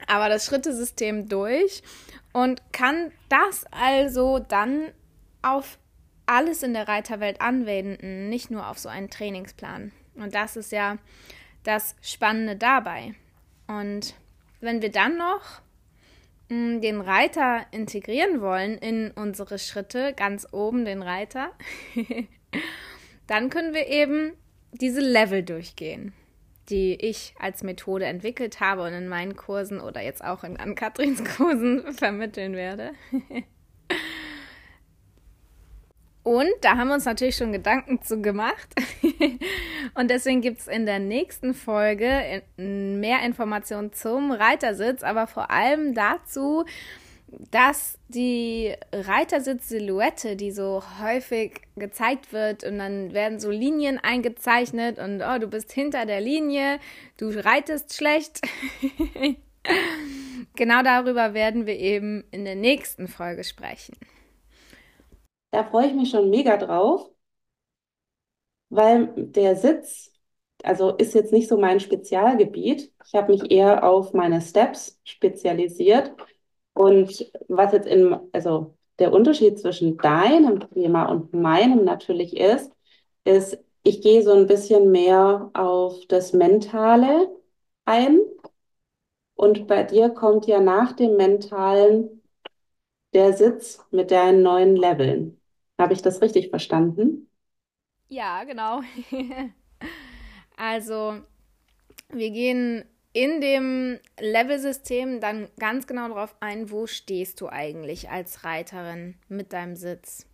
aber 0.06 0.28
das 0.28 0.46
Schrittesystem 0.46 1.28
durch 1.28 1.82
und 2.32 2.62
kann 2.72 3.10
das 3.28 3.64
also 3.70 4.38
dann 4.38 4.92
auf 5.42 5.78
alles 6.26 6.62
in 6.62 6.74
der 6.74 6.86
Reiterwelt 6.86 7.40
anwenden, 7.40 8.28
nicht 8.28 8.50
nur 8.50 8.68
auf 8.68 8.78
so 8.78 8.88
einen 8.88 9.10
Trainingsplan. 9.10 9.92
Und 10.14 10.34
das 10.34 10.56
ist 10.56 10.72
ja 10.72 10.98
das 11.64 11.96
Spannende 12.02 12.56
dabei. 12.56 13.14
Und 13.66 14.14
wenn 14.60 14.82
wir 14.82 14.90
dann 14.90 15.16
noch 15.16 15.62
den 16.50 17.00
Reiter 17.00 17.66
integrieren 17.72 18.40
wollen 18.40 18.78
in 18.78 19.10
unsere 19.10 19.58
Schritte, 19.58 20.14
ganz 20.14 20.46
oben 20.52 20.84
den 20.84 21.02
Reiter, 21.02 21.52
dann 23.26 23.50
können 23.50 23.74
wir 23.74 23.86
eben 23.88 24.32
diese 24.72 25.00
Level 25.00 25.42
durchgehen 25.42 26.12
die 26.70 26.94
ich 26.94 27.34
als 27.38 27.62
Methode 27.62 28.04
entwickelt 28.04 28.60
habe 28.60 28.82
und 28.82 28.92
in 28.92 29.08
meinen 29.08 29.36
Kursen 29.36 29.80
oder 29.80 30.02
jetzt 30.02 30.22
auch 30.22 30.44
in 30.44 30.56
Ann-Katrins 30.56 31.24
Kursen 31.36 31.92
vermitteln 31.94 32.54
werde. 32.54 32.92
Und 36.28 36.50
da 36.60 36.76
haben 36.76 36.88
wir 36.88 36.94
uns 36.94 37.06
natürlich 37.06 37.36
schon 37.36 37.52
Gedanken 37.52 38.02
zu 38.02 38.20
gemacht. 38.20 38.68
Und 39.94 40.10
deswegen 40.10 40.42
gibt 40.42 40.60
es 40.60 40.68
in 40.68 40.84
der 40.84 40.98
nächsten 40.98 41.54
Folge 41.54 42.42
mehr 42.58 43.22
Informationen 43.22 43.94
zum 43.94 44.30
Reitersitz, 44.30 45.02
aber 45.02 45.26
vor 45.26 45.50
allem 45.50 45.94
dazu, 45.94 46.66
dass 47.50 47.96
die 48.08 48.74
Reitersitz-Silhouette, 48.92 50.36
die 50.36 50.50
so 50.50 50.82
häufig 51.00 51.62
gezeigt 51.76 52.30
wird 52.34 52.62
und 52.62 52.76
dann 52.76 53.14
werden 53.14 53.40
so 53.40 53.50
Linien 53.50 53.98
eingezeichnet 53.98 54.98
und 54.98 55.22
oh, 55.22 55.38
du 55.38 55.46
bist 55.46 55.72
hinter 55.72 56.04
der 56.04 56.20
Linie, 56.20 56.78
du 57.16 57.30
reitest 57.30 57.94
schlecht. 57.94 58.42
genau 60.56 60.82
darüber 60.82 61.32
werden 61.32 61.64
wir 61.64 61.78
eben 61.78 62.24
in 62.32 62.44
der 62.44 62.54
nächsten 62.54 63.08
Folge 63.08 63.44
sprechen. 63.44 63.96
Da 65.50 65.62
freue 65.64 65.88
ich 65.88 65.92
mich 65.94 66.08
schon 66.10 66.30
mega 66.30 66.56
drauf, 66.56 67.10
weil 68.70 69.12
der 69.16 69.56
Sitz, 69.56 70.12
also 70.62 70.90
ist 70.96 71.14
jetzt 71.14 71.32
nicht 71.32 71.48
so 71.48 71.56
mein 71.58 71.80
Spezialgebiet. 71.80 72.92
Ich 73.06 73.14
habe 73.14 73.32
mich 73.32 73.50
eher 73.50 73.84
auf 73.84 74.12
meine 74.12 74.40
Steps 74.40 75.00
spezialisiert 75.04 76.12
und 76.74 77.30
was 77.48 77.72
jetzt 77.72 77.86
in, 77.88 78.16
also 78.32 78.76
der 78.98 79.12
Unterschied 79.12 79.58
zwischen 79.58 79.96
deinem 79.98 80.60
Thema 80.72 81.06
und 81.06 81.32
meinem 81.34 81.84
natürlich 81.84 82.36
ist, 82.36 82.72
ist, 83.24 83.58
ich 83.84 84.02
gehe 84.02 84.22
so 84.22 84.32
ein 84.32 84.46
bisschen 84.46 84.90
mehr 84.90 85.50
auf 85.54 85.96
das 86.08 86.32
Mentale 86.32 87.28
ein. 87.84 88.20
Und 89.36 89.66
bei 89.66 89.84
dir 89.84 90.10
kommt 90.10 90.46
ja 90.46 90.60
nach 90.60 90.92
dem 90.92 91.16
Mentalen 91.16 92.20
der 93.14 93.32
Sitz 93.34 93.84
mit 93.90 94.10
deinen 94.10 94.42
neuen 94.42 94.76
Leveln. 94.76 95.37
Habe 95.78 95.92
ich 95.94 96.02
das 96.02 96.20
richtig 96.20 96.50
verstanden? 96.50 97.28
Ja, 98.08 98.44
genau. 98.44 98.80
also, 100.56 101.20
wir 102.08 102.30
gehen 102.30 102.84
in 103.12 103.40
dem 103.40 103.98
Level-System 104.20 105.20
dann 105.20 105.48
ganz 105.58 105.86
genau 105.86 106.08
darauf 106.08 106.34
ein, 106.40 106.70
wo 106.70 106.86
stehst 106.86 107.40
du 107.40 107.48
eigentlich 107.48 108.10
als 108.10 108.44
Reiterin 108.44 109.14
mit 109.28 109.52
deinem 109.52 109.76
Sitz. 109.76 110.26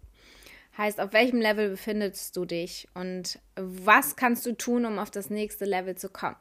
Heißt, 0.76 1.00
auf 1.00 1.12
welchem 1.12 1.40
Level 1.40 1.70
befindest 1.70 2.36
du 2.36 2.44
dich 2.44 2.88
und 2.94 3.38
was 3.54 4.16
kannst 4.16 4.44
du 4.44 4.56
tun, 4.56 4.84
um 4.84 4.98
auf 4.98 5.10
das 5.10 5.30
nächste 5.30 5.64
Level 5.64 5.94
zu 5.94 6.08
kommen. 6.08 6.36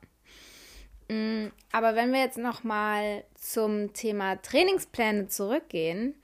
Mm, 1.08 1.48
aber 1.72 1.96
wenn 1.96 2.12
wir 2.12 2.20
jetzt 2.20 2.40
nochmal 2.40 3.24
zum 3.36 3.94
Thema 3.94 4.42
Trainingspläne 4.42 5.28
zurückgehen 5.28 6.16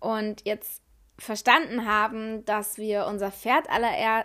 und 0.00 0.42
jetzt 0.44 0.82
verstanden 1.18 1.86
haben, 1.86 2.44
dass 2.44 2.78
wir 2.78 3.06
unser 3.06 3.30
Pferd 3.30 3.66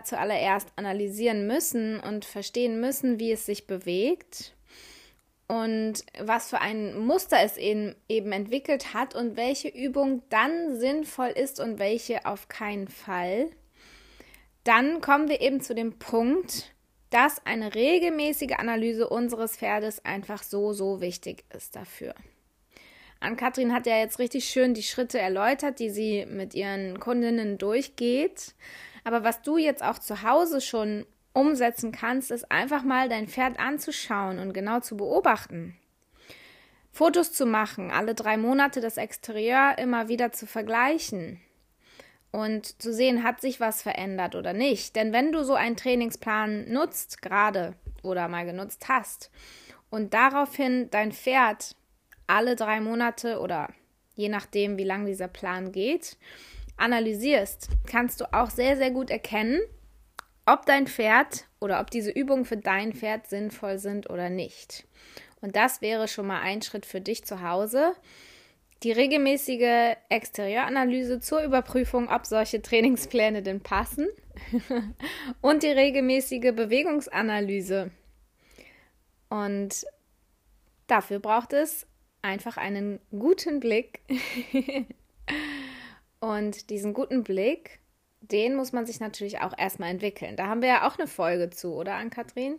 zuallererst 0.03 0.74
analysieren 0.75 1.48
müssen 1.48 2.00
und 2.00 2.25
verstehen 2.25 2.81
müssen, 2.81 3.19
wie 3.19 3.31
es 3.31 3.45
sich 3.45 3.67
bewegt, 3.67 4.53
und 5.51 6.05
was 6.17 6.50
für 6.50 6.62
ein 6.62 6.98
Muster 6.98 7.36
es 7.43 7.57
eben, 7.57 7.93
eben 8.07 8.31
entwickelt 8.31 8.93
hat 8.93 9.15
und 9.15 9.36
welche 9.36 9.67
Übung 9.67 10.24
dann 10.29 10.79
sinnvoll 10.79 11.27
ist 11.27 11.60
und 11.60 11.77
welche 11.77 12.25
auf 12.25 12.48
keinen 12.48 12.88
Fall, 12.88 13.50
dann 14.63 15.01
kommen 15.01 15.27
wir 15.27 15.41
eben 15.41 15.60
zu 15.60 15.75
dem 15.75 16.00
Punkt, 16.00 16.74
dass 17.10 17.45
eine 17.45 17.75
regelmäßige 17.75 18.53
Analyse 18.60 19.10
unseres 19.10 19.57
Pferdes 19.57 20.05
einfach 20.05 20.41
so, 20.41 20.71
so 20.71 21.01
wichtig 21.01 21.43
ist 21.53 21.75
dafür. 21.75 22.15
Ann-Kathrin 23.22 23.74
hat 23.74 23.86
ja 23.86 23.98
jetzt 23.98 24.20
richtig 24.20 24.46
schön 24.46 24.74
die 24.74 24.84
Schritte 24.84 25.20
erläutert, 25.20 25.80
die 25.80 25.90
sie 25.90 26.25
mit 26.25 26.54
ihren 26.56 27.00
Kundinnen 27.00 27.58
durchgeht. 27.58 28.56
Aber 29.04 29.24
was 29.24 29.42
du 29.42 29.58
jetzt 29.58 29.84
auch 29.84 30.00
zu 30.00 30.24
Hause 30.24 30.60
schon 30.60 31.06
umsetzen 31.34 31.92
kannst, 31.92 32.32
ist 32.32 32.51
einfach 32.51 32.84
mal 32.84 33.10
dein 33.10 33.28
Pferd 33.28 33.60
anzuschauen 33.60 34.40
und 34.40 34.54
genau 34.54 34.80
zu 34.80 34.98
beobachten. 34.98 35.78
Fotos 36.92 37.32
zu 37.32 37.46
machen, 37.46 37.92
alle 37.92 38.16
drei 38.16 38.38
Monate 38.38 38.82
das 38.82 38.98
Exterieur 38.98 39.78
immer 39.78 40.10
wieder 40.10 40.32
zu 40.32 40.46
vergleichen 40.46 41.40
und 42.32 42.82
zu 42.82 42.94
sehen, 42.94 43.24
hat 43.24 43.40
sich 43.40 43.60
was 43.60 43.82
verändert 43.82 44.36
oder 44.36 44.54
nicht. 44.54 44.96
Denn 44.96 45.13
wenn 45.13 45.32
du 45.32 45.44
so 45.44 45.54
einen 45.54 45.78
Trainingsplan 45.78 46.70
nutzt, 46.70 47.22
gerade 47.22 47.75
oder 48.04 48.28
mal 48.28 48.46
genutzt 48.46 48.90
hast, 48.90 49.32
und 49.90 50.13
daraufhin 50.13 50.90
dein 50.90 51.12
Pferd 51.12 51.75
alle 52.31 52.55
drei 52.55 52.79
Monate 52.79 53.39
oder 53.39 53.69
je 54.15 54.29
nachdem, 54.29 54.77
wie 54.77 54.85
lang 54.85 55.05
dieser 55.05 55.27
Plan 55.27 55.71
geht, 55.71 56.17
analysierst, 56.77 57.67
kannst 57.85 58.21
du 58.21 58.33
auch 58.33 58.50
sehr, 58.50 58.77
sehr 58.77 58.91
gut 58.91 59.09
erkennen, 59.09 59.59
ob 60.45 60.65
dein 60.65 60.88
Pferd 60.88 61.45
oder 61.59 61.81
ob 61.81 61.91
diese 61.91 62.09
Übungen 62.09 62.45
für 62.45 62.57
dein 62.57 62.93
Pferd 62.93 63.27
sinnvoll 63.27 63.77
sind 63.79 64.09
oder 64.09 64.29
nicht. 64.29 64.88
Und 65.41 65.55
das 65.55 65.81
wäre 65.81 66.07
schon 66.07 66.27
mal 66.27 66.41
ein 66.41 66.61
Schritt 66.61 66.85
für 66.85 67.01
dich 67.01 67.25
zu 67.25 67.41
Hause. 67.41 67.93
Die 68.83 68.91
regelmäßige 68.91 69.97
Exterieuranalyse 70.09 71.19
zur 71.19 71.43
Überprüfung, 71.43 72.09
ob 72.09 72.25
solche 72.25 72.61
Trainingspläne 72.61 73.43
denn 73.43 73.61
passen. 73.61 74.07
und 75.41 75.63
die 75.63 75.67
regelmäßige 75.67 76.53
Bewegungsanalyse. 76.55 77.91
Und 79.29 79.85
dafür 80.88 81.19
braucht 81.19 81.53
es 81.53 81.85
einfach 82.22 82.58
einen 82.58 83.00
guten 83.12 83.60
Blick. 83.60 84.01
und 86.20 86.70
diesen 86.70 86.94
guten 86.94 87.24
Blick 87.24 87.82
den 88.22 88.56
muss 88.56 88.72
man 88.72 88.86
sich 88.86 89.00
natürlich 89.00 89.42
auch 89.42 89.54
erstmal 89.58 89.90
entwickeln. 89.90 90.36
Da 90.36 90.48
haben 90.48 90.62
wir 90.62 90.70
ja 90.70 90.88
auch 90.88 90.98
eine 90.98 91.08
Folge 91.08 91.50
zu, 91.50 91.74
oder 91.74 91.96
Ann-Kathrin? 91.96 92.58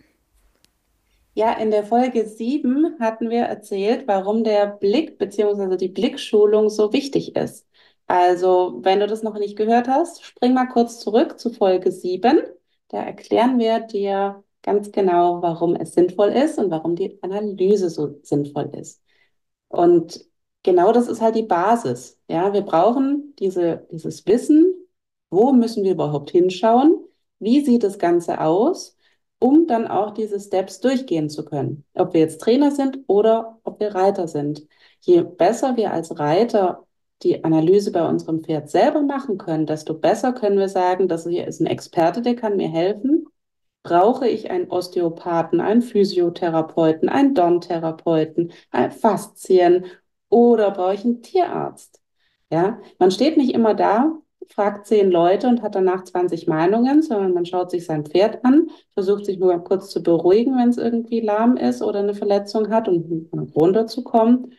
Ja, 1.35 1.53
in 1.55 1.71
der 1.71 1.85
Folge 1.85 2.27
7 2.27 2.97
hatten 3.01 3.31
wir 3.31 3.43
erzählt, 3.43 4.07
warum 4.07 4.45
der 4.45 4.67
Blick 4.67 5.19
bzw. 5.19 5.77
die 5.77 5.89
Blickschulung 5.89 6.69
so 6.69 6.93
wichtig 6.93 7.37
ist. 7.37 7.67
Also, 8.07 8.81
wenn 8.83 9.01
du 9.01 9.07
das 9.07 9.23
noch 9.23 9.39
nicht 9.39 9.57
gehört 9.57 9.89
hast, 9.89 10.23
spring 10.25 10.53
mal 10.53 10.67
kurz 10.67 11.01
zurück 11.01 11.39
zu 11.39 11.51
Folge 11.51 11.91
7. 11.91 12.43
Da 12.89 13.03
erklären 13.03 13.59
wir 13.59 13.81
dir 13.81 14.45
ganz 14.63 14.93
genau, 14.93 15.41
warum 15.41 15.75
es 15.77 15.95
sinnvoll 15.95 16.29
ist 16.31 16.59
und 16.59 16.71
warum 16.71 16.97
die 16.97 17.19
Analyse 17.23 17.89
so 17.89 18.19
sinnvoll 18.23 18.71
ist. 18.79 19.02
Und 19.73 20.25
genau 20.63 20.93
das 20.93 21.09
ist 21.09 21.21
halt 21.21 21.35
die 21.37 21.43
Basis. 21.45 22.21
Ja, 22.29 22.53
wir 22.53 22.63
brauchen 22.63 23.35
diese, 23.39 23.87
dieses 23.93 24.27
Wissen 24.27 24.75
Wo 25.31 25.53
müssen 25.53 25.85
wir 25.85 25.93
überhaupt 25.93 26.31
hinschauen? 26.31 26.97
Wie 27.41 27.65
sieht 27.65 27.83
das 27.85 27.99
Ganze 27.99 28.41
aus? 28.41 28.97
um 29.39 29.67
dann 29.67 29.89
auch 29.89 30.13
diese 30.13 30.39
Steps 30.41 30.81
durchgehen 30.81 31.29
zu 31.29 31.45
können. 31.45 31.85
Ob 31.95 32.13
wir 32.15 32.21
jetzt 32.21 32.41
Trainer 32.41 32.71
sind 32.71 33.01
oder 33.09 33.59
ob 33.65 33.81
wir 33.81 33.95
Reiter 33.95 34.29
sind. 34.29 34.67
Je 35.01 35.23
besser 35.23 35.77
wir 35.77 35.93
als 35.93 36.19
Reiter 36.19 36.87
die 37.25 37.43
Analyse 37.45 37.91
bei 37.93 38.07
unserem 38.09 38.45
Pferd 38.45 38.71
selber 38.71 39.03
machen 39.03 39.39
können, 39.39 39.67
desto 39.67 39.95
besser 39.95 40.33
können 40.33 40.59
wir 40.59 40.69
sagen, 40.69 41.09
dass 41.09 41.27
hier 41.27 41.47
ist 41.49 41.61
ein 41.61 41.67
Experte, 41.67 42.23
der 42.23 42.37
kann 42.37 42.57
mir 42.57 42.69
helfen. 42.69 43.27
Brauche 43.83 44.29
ich 44.29 44.51
einen 44.51 44.71
Osteopathen, 44.71 45.61
einen 45.61 45.83
Physiotherapeuten, 45.83 47.09
einen 47.09 47.35
Dorntherapeuten, 47.35 48.53
einen 48.71 48.93
Faszien 48.93 49.87
oder 50.29 50.71
brauche 50.71 50.95
ich 50.95 51.05
einen 51.05 51.23
Tierarzt? 51.23 52.01
Ja, 52.51 52.81
man 52.99 53.11
steht 53.11 53.37
nicht 53.37 53.55
immer 53.55 53.75
da 53.75 54.23
fragt 54.53 54.87
zehn 54.87 55.11
Leute 55.11 55.49
und 55.49 55.63
hat 55.63 55.75
danach 55.75 56.05
20 56.05 56.47
Meinungen, 56.47 57.03
sondern 57.03 57.33
man 57.33 57.47
schaut 57.47 57.71
sich 57.71 57.85
sein 57.87 58.05
Pferd 58.05 58.45
an, 58.45 58.69
versucht 58.95 59.25
sich 59.27 59.39
nur 59.39 59.59
kurz 59.65 59.91
zu 59.91 60.03
beruhigen, 60.03 60.57
wenn 60.57 60.69
es 60.69 60.79
irgendwie 60.79 61.21
lahm 61.21 61.57
ist 61.57 61.83
oder 61.83 62.01
eine 62.01 62.15
Verletzung 62.15 62.71
hat 62.71 62.89
und 62.89 63.31
runterzukommen. 63.55 64.53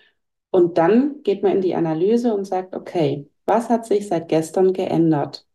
Und 0.51 0.77
dann 0.77 1.23
geht 1.23 1.43
man 1.43 1.53
in 1.53 1.61
die 1.61 1.75
Analyse 1.75 2.33
und 2.33 2.45
sagt, 2.45 2.75
okay, 2.75 3.29
was 3.45 3.69
hat 3.69 3.85
sich 3.85 4.07
seit 4.07 4.29
gestern 4.29 4.73
geändert? 4.73 5.45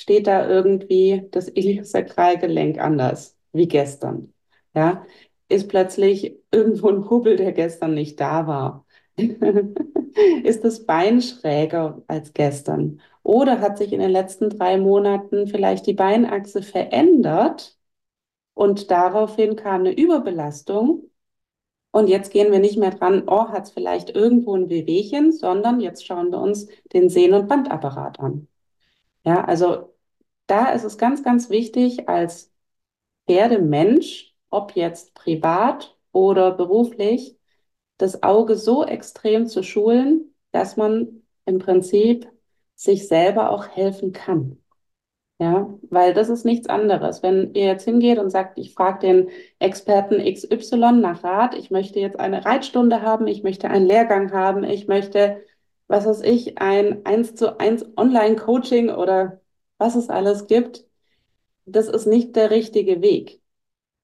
Steht 0.00 0.28
da 0.28 0.48
irgendwie 0.48 1.26
das 1.32 1.48
Iliosakralgelenk 1.48 2.78
anders 2.78 3.36
wie 3.52 3.66
gestern? 3.66 4.32
Ja, 4.72 5.04
ist 5.48 5.68
plötzlich 5.68 6.36
irgendwo 6.52 6.88
ein 6.88 7.10
Hubbel, 7.10 7.34
der 7.36 7.52
gestern 7.52 7.94
nicht 7.94 8.20
da 8.20 8.46
war? 8.46 8.86
ist 10.44 10.62
das 10.64 10.86
Bein 10.86 11.20
schräger 11.20 12.00
als 12.06 12.32
gestern? 12.32 13.00
Oder 13.24 13.58
hat 13.60 13.76
sich 13.78 13.92
in 13.92 13.98
den 13.98 14.12
letzten 14.12 14.50
drei 14.50 14.78
Monaten 14.78 15.48
vielleicht 15.48 15.86
die 15.86 15.94
Beinachse 15.94 16.62
verändert 16.62 17.76
und 18.54 18.90
daraufhin 18.92 19.56
kam 19.56 19.80
eine 19.82 19.92
Überbelastung? 19.98 21.10
Und 21.92 22.08
jetzt 22.08 22.32
gehen 22.32 22.52
wir 22.52 22.60
nicht 22.60 22.78
mehr 22.78 22.90
dran, 22.92 23.24
oh, 23.26 23.48
hat 23.48 23.64
es 23.64 23.72
vielleicht 23.72 24.10
irgendwo 24.10 24.54
ein 24.56 24.70
Wehwehchen, 24.70 25.32
sondern 25.32 25.80
jetzt 25.80 26.06
schauen 26.06 26.30
wir 26.30 26.40
uns 26.40 26.68
den 26.92 27.10
Sehnen- 27.10 27.34
und 27.42 27.48
Bandapparat 27.48 28.20
an. 28.20 28.48
Ja, 29.28 29.44
also 29.44 29.94
da 30.46 30.70
ist 30.72 30.84
es 30.84 30.96
ganz, 30.98 31.22
ganz 31.22 31.50
wichtig 31.50 32.08
als 32.08 32.50
Pferdemensch, 33.28 34.34
ob 34.50 34.76
jetzt 34.76 35.14
privat 35.14 35.98
oder 36.12 36.52
beruflich, 36.52 37.36
das 37.98 38.22
Auge 38.24 38.56
so 38.56 38.84
extrem 38.84 39.46
zu 39.48 39.62
schulen, 39.62 40.34
dass 40.52 40.76
man 40.78 41.22
im 41.46 41.58
Prinzip 41.60 42.30
sich 42.76 43.08
selber 43.08 43.50
auch 43.50 43.68
helfen 43.68 44.12
kann. 44.12 44.58
Ja, 45.40 45.72
weil 45.90 46.14
das 46.14 46.30
ist 46.30 46.44
nichts 46.44 46.68
anderes. 46.68 47.22
Wenn 47.22 47.54
ihr 47.54 47.66
jetzt 47.66 47.84
hingeht 47.84 48.18
und 48.18 48.30
sagt, 48.30 48.58
ich 48.58 48.74
frage 48.74 49.00
den 49.00 49.30
Experten 49.60 50.20
XY 50.20 51.00
nach 51.00 51.24
Rat, 51.24 51.54
ich 51.56 51.70
möchte 51.70 52.00
jetzt 52.00 52.20
eine 52.20 52.44
Reitstunde 52.44 53.02
haben, 53.02 53.26
ich 53.28 53.44
möchte 53.44 53.68
einen 53.70 53.86
Lehrgang 53.86 54.32
haben, 54.32 54.64
ich 54.64 54.88
möchte, 54.88 55.42
was 55.88 56.06
weiß 56.06 56.22
ich, 56.22 56.58
ein 56.58 57.04
1 57.04 57.34
zu 57.34 57.58
1 57.58 57.86
Online-Coaching 57.96 58.90
oder 58.90 59.40
was 59.78 59.96
es 59.96 60.10
alles 60.10 60.46
gibt, 60.46 60.86
das 61.66 61.88
ist 61.88 62.06
nicht 62.06 62.36
der 62.36 62.50
richtige 62.50 63.02
Weg. 63.02 63.40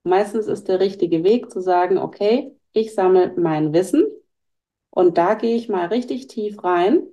Meistens 0.05 0.47
ist 0.49 0.69
der 0.69 0.81
richtige 0.81 1.25
Weg 1.25 1.51
zu 1.51 1.61
sagen, 1.61 1.99
okay, 1.99 2.57
ich 2.73 2.95
sammle 2.95 3.35
mein 3.37 3.73
Wissen 3.73 4.05
und 4.91 5.19
da 5.19 5.35
gehe 5.35 5.57
ich 5.57 5.69
mal 5.69 5.87
richtig 5.87 6.29
tief 6.29 6.63
rein 6.65 7.09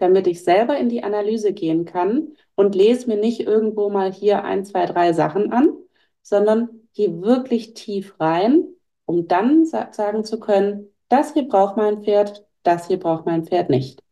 damit 0.00 0.26
ich 0.26 0.42
selber 0.42 0.78
in 0.78 0.88
die 0.88 1.04
Analyse 1.04 1.52
gehen 1.52 1.84
kann 1.84 2.34
und 2.54 2.74
lese 2.74 3.06
mir 3.06 3.16
nicht 3.16 3.40
irgendwo 3.40 3.90
mal 3.90 4.12
hier 4.12 4.44
ein, 4.44 4.64
zwei, 4.64 4.86
drei 4.86 5.12
Sachen 5.12 5.52
an, 5.52 5.76
sondern 6.22 6.68
gehe 6.94 7.20
wirklich 7.22 7.74
tief 7.74 8.18
rein, 8.18 8.64
um 9.04 9.28
dann 9.28 9.66
sa 9.66 9.92
sagen 9.92 10.24
zu 10.24 10.40
können, 10.40 10.88
das 11.08 11.34
hier 11.34 11.46
braucht 11.46 11.76
mein 11.76 12.02
Pferd, 12.02 12.46
das 12.62 12.86
hier 12.88 12.98
braucht 12.98 13.26
mein 13.26 13.44
Pferd 13.44 13.70
nicht. 13.70 14.02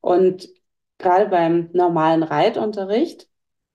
Und 0.00 0.48
gerade 0.98 1.28
beim 1.28 1.70
normalen 1.72 2.22
Reitunterricht 2.22 3.28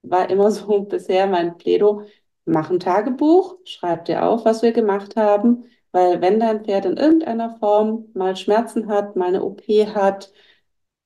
war 0.04 0.30
immer 0.30 0.52
so 0.52 0.82
bisher 0.86 1.28
mein 1.28 1.58
Plädo, 1.58 2.04
mach 2.46 2.70
ein 2.70 2.80
Tagebuch, 2.80 3.58
schreib 3.66 4.06
dir 4.06 4.26
auf, 4.28 4.46
was 4.46 4.62
wir 4.64 4.72
gemacht 4.74 5.16
haben, 5.16 5.66
weil 5.92 6.22
wenn 6.22 6.40
dein 6.40 6.64
Pferd 6.66 6.86
in 6.86 6.98
irgendeiner 6.98 7.58
Form 7.60 8.10
mal 8.14 8.36
Schmerzen 8.36 8.88
hat, 8.88 9.16
mal 9.16 9.28
eine 9.30 9.44
OP 9.44 9.62
hat, 9.94 10.32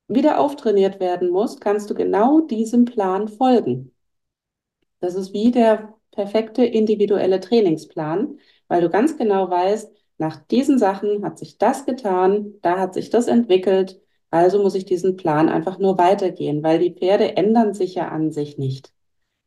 wieder 0.07 0.39
auftrainiert 0.39 0.99
werden 0.99 1.29
muss, 1.29 1.59
kannst 1.59 1.89
du 1.89 1.95
genau 1.95 2.41
diesem 2.41 2.85
Plan 2.85 3.27
folgen. 3.27 3.91
Das 4.99 5.15
ist 5.15 5.33
wie 5.33 5.51
der 5.51 5.93
perfekte 6.11 6.65
individuelle 6.65 7.39
Trainingsplan, 7.39 8.39
weil 8.67 8.81
du 8.81 8.89
ganz 8.89 9.17
genau 9.17 9.49
weißt, 9.49 9.91
nach 10.17 10.37
diesen 10.37 10.79
Sachen 10.79 11.23
hat 11.25 11.37
sich 11.39 11.57
das 11.57 11.85
getan, 11.85 12.55
da 12.61 12.79
hat 12.79 12.93
sich 12.93 13.09
das 13.09 13.27
entwickelt, 13.27 14.01
also 14.31 14.61
muss 14.61 14.75
ich 14.75 14.85
diesen 14.85 15.17
Plan 15.17 15.49
einfach 15.49 15.79
nur 15.79 15.97
weitergehen, 15.97 16.63
weil 16.63 16.79
die 16.79 16.93
Pferde 16.93 17.37
ändern 17.37 17.73
sich 17.73 17.95
ja 17.95 18.09
an 18.09 18.31
sich 18.31 18.57
nicht. 18.57 18.93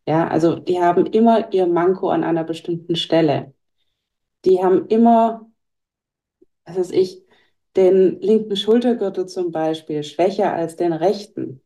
Ja, 0.07 0.29
also 0.29 0.57
die 0.57 0.81
haben 0.81 1.07
immer 1.07 1.53
ihr 1.53 1.67
Manko 1.67 2.11
an 2.11 2.25
einer 2.25 2.45
bestimmten 2.45 2.97
Stelle. 2.97 3.55
Die 4.45 4.63
haben 4.63 4.87
immer, 4.89 5.51
was 6.65 6.77
weiß 6.79 6.91
ich, 6.93 7.23
den 7.77 8.21
linken 8.21 8.57
Schultergürtel 8.57 9.27
zum 9.27 9.53
Beispiel 9.53 10.03
schwächer 10.05 10.53
als 10.53 10.77
den 10.77 10.93
rechten. 10.93 11.63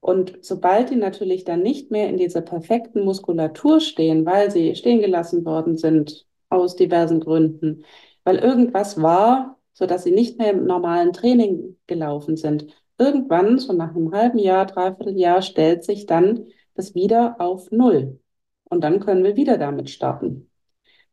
Und 0.00 0.38
sobald 0.42 0.90
die 0.90 0.96
natürlich 0.96 1.44
dann 1.44 1.62
nicht 1.62 1.90
mehr 1.90 2.08
in 2.08 2.16
dieser 2.16 2.40
perfekten 2.40 3.04
Muskulatur 3.04 3.80
stehen, 3.80 4.24
weil 4.26 4.50
sie 4.50 4.74
stehen 4.76 5.00
gelassen 5.00 5.44
worden 5.44 5.76
sind 5.76 6.27
aus 6.50 6.76
diversen 6.76 7.20
Gründen, 7.20 7.84
weil 8.24 8.36
irgendwas 8.38 9.00
war, 9.02 9.58
sodass 9.72 10.04
sie 10.04 10.10
nicht 10.12 10.38
mehr 10.38 10.50
im 10.50 10.66
normalen 10.66 11.12
Training 11.12 11.78
gelaufen 11.86 12.36
sind, 12.36 12.66
irgendwann, 12.98 13.58
so 13.58 13.72
nach 13.72 13.94
einem 13.94 14.12
halben 14.12 14.38
Jahr, 14.38 14.66
dreiviertel 14.66 15.16
Jahr, 15.16 15.42
stellt 15.42 15.84
sich 15.84 16.06
dann 16.06 16.46
das 16.74 16.94
wieder 16.94 17.36
auf 17.40 17.70
Null. 17.70 18.20
Und 18.64 18.82
dann 18.82 19.00
können 19.00 19.24
wir 19.24 19.36
wieder 19.36 19.58
damit 19.58 19.90
starten. 19.90 20.50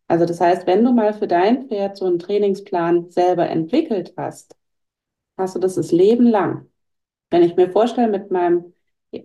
Also 0.07 0.25
das 0.25 0.41
heißt, 0.41 0.67
wenn 0.67 0.83
du 0.83 0.91
mal 0.93 1.13
für 1.13 1.27
dein 1.27 1.67
Pferd 1.67 1.97
so 1.97 2.05
einen 2.05 2.19
Trainingsplan 2.19 3.09
selber 3.09 3.49
entwickelt 3.49 4.13
hast, 4.17 4.55
hast 5.37 5.55
du 5.55 5.59
das 5.59 5.75
das 5.75 5.91
Leben 5.91 6.27
lang. 6.27 6.69
Wenn 7.31 7.43
ich 7.43 7.55
mir 7.55 7.71
vorstelle, 7.71 8.09
mit 8.09 8.31
meinem 8.31 8.73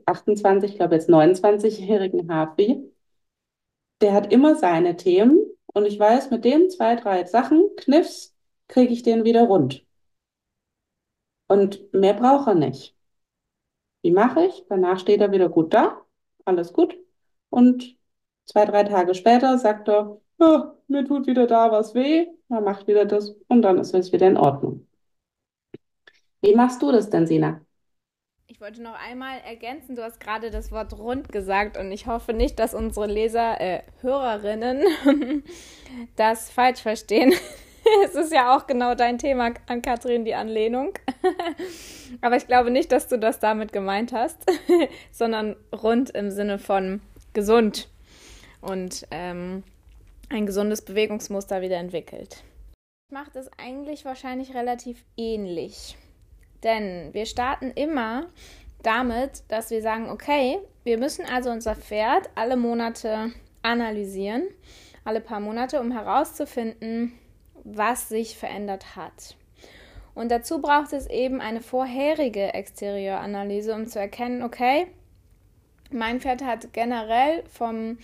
28, 0.07 0.73
ich 0.73 0.77
glaube 0.77 0.95
jetzt 0.95 1.09
29-jährigen 1.11 2.33
Hafi, 2.33 2.91
der 4.01 4.13
hat 4.15 4.33
immer 4.33 4.55
seine 4.57 4.97
Themen 4.97 5.39
und 5.75 5.87
ich 5.87 5.99
weiß, 5.99 6.31
mit 6.31 6.45
den 6.45 6.71
zwei, 6.71 6.97
drei 6.97 7.25
Sachen, 7.25 7.71
Kniffs, 7.77 8.35
kriege 8.69 8.93
ich 8.93 9.03
den 9.03 9.25
wieder 9.25 9.45
rund. 9.45 9.85
Und 11.49 11.93
mehr 11.93 12.15
braucht 12.15 12.47
er 12.49 12.55
nicht. 12.55 12.97
Wie 14.03 14.11
mache 14.11 14.47
ich? 14.47 14.65
Danach 14.69 14.99
steht 14.99 15.21
er 15.21 15.33
wieder 15.33 15.49
gut 15.49 15.75
da, 15.75 16.03
alles 16.45 16.73
gut. 16.73 16.97
Und 17.51 17.97
zwei, 18.47 18.65
drei 18.65 18.85
Tage 18.85 19.15
später 19.15 19.59
sagt 19.59 19.89
er, 19.89 20.21
oh, 20.39 20.61
mir 20.89 21.05
tut 21.07 21.27
wieder 21.27 21.47
da 21.47 21.71
was 21.73 21.95
weh, 21.95 22.27
man 22.49 22.65
macht 22.65 22.87
wieder 22.87 23.05
das 23.05 23.31
und 23.49 23.63
dann 23.63 23.79
ist 23.79 23.95
es 23.95 24.13
wieder 24.13 24.27
in 24.29 24.37
Ordnung. 24.37 24.87
Wie 26.43 26.55
machst 26.55 26.83
du 26.83 26.93
das 26.93 27.09
denn, 27.11 27.27
Sina? 27.27 27.61
Ich 28.61 28.67
wollte 28.67 28.83
noch 28.83 29.01
einmal 29.09 29.39
ergänzen, 29.49 29.97
du 29.97 30.03
hast 30.03 30.21
gerade 30.21 30.51
das 30.51 30.71
Wort 30.71 30.93
rund 30.99 31.33
gesagt 31.33 31.79
und 31.79 31.91
ich 31.91 32.07
hoffe 32.07 32.35
nicht, 32.35 32.59
dass 32.59 32.75
unsere 32.75 33.07
Leser, 33.07 33.59
äh, 33.59 33.81
Hörerinnen 34.03 34.85
das 36.17 36.51
falsch 36.51 36.83
verstehen. 36.83 37.33
es 38.05 38.15
ist 38.15 38.35
ja 38.35 38.55
auch 38.55 38.67
genau 38.67 38.95
dein 38.95 39.17
Thema 39.17 39.55
an 39.67 39.81
Kathrin, 39.81 40.27
die 40.27 40.35
Anlehnung. 40.35 40.93
Aber 42.21 42.37
ich 42.37 42.47
glaube 42.47 42.71
nicht, 42.71 42.93
dass 42.93 43.09
du 43.09 43.19
das 43.19 43.39
damit 43.39 43.73
gemeint 43.73 44.13
hast, 44.13 44.45
sondern 45.11 45.57
rund 45.75 46.11
im 46.11 46.31
Sinne 46.31 46.59
von 46.59 47.01
gesund. 47.33 47.89
Und 48.61 49.07
ähm, 49.11 49.63
ein 50.29 50.45
gesundes 50.45 50.83
Bewegungsmuster 50.83 51.63
wieder 51.63 51.79
entwickelt. 51.79 52.45
Macht 53.11 53.37
es 53.37 53.51
eigentlich 53.57 54.05
wahrscheinlich 54.05 54.55
relativ 54.55 55.03
ähnlich. 55.17 55.97
Denn 56.63 57.13
wir 57.13 57.27
starten 57.27 57.71
immer 57.71 58.27
damit, 58.83 59.43
dass 59.49 59.71
wir 59.71 59.83
sagen, 59.83 60.11
okay, 60.11 60.59
wir 60.85 60.99
müssen 60.99 61.25
also 61.27 61.51
unser 61.51 61.75
Pferd 61.75 62.31
alle 62.35 62.57
Monate 62.57 63.33
analysieren, 63.63 64.49
alle 65.05 65.21
paar 65.21 65.41
Monate, 65.41 65.81
um 65.81 65.93
herauszufinden, 65.93 67.13
was 67.65 68.09
sich 68.09 68.37
verändert 68.37 68.97
hat. 68.97 69.37
Und 70.15 70.31
dazu 70.31 70.61
braucht 70.61 70.93
es 70.93 71.07
eben 71.07 71.41
eine 71.41 71.61
vorherige 71.61 72.53
Exterieuranalyse, 72.55 73.75
um 73.75 73.87
zu 73.87 73.99
erkennen, 73.99 74.43
okay, 74.43 74.87
mein 75.91 76.21
Pferd 76.21 76.43
hat 76.43 76.73
generell 76.73 77.45
vom 77.49 77.99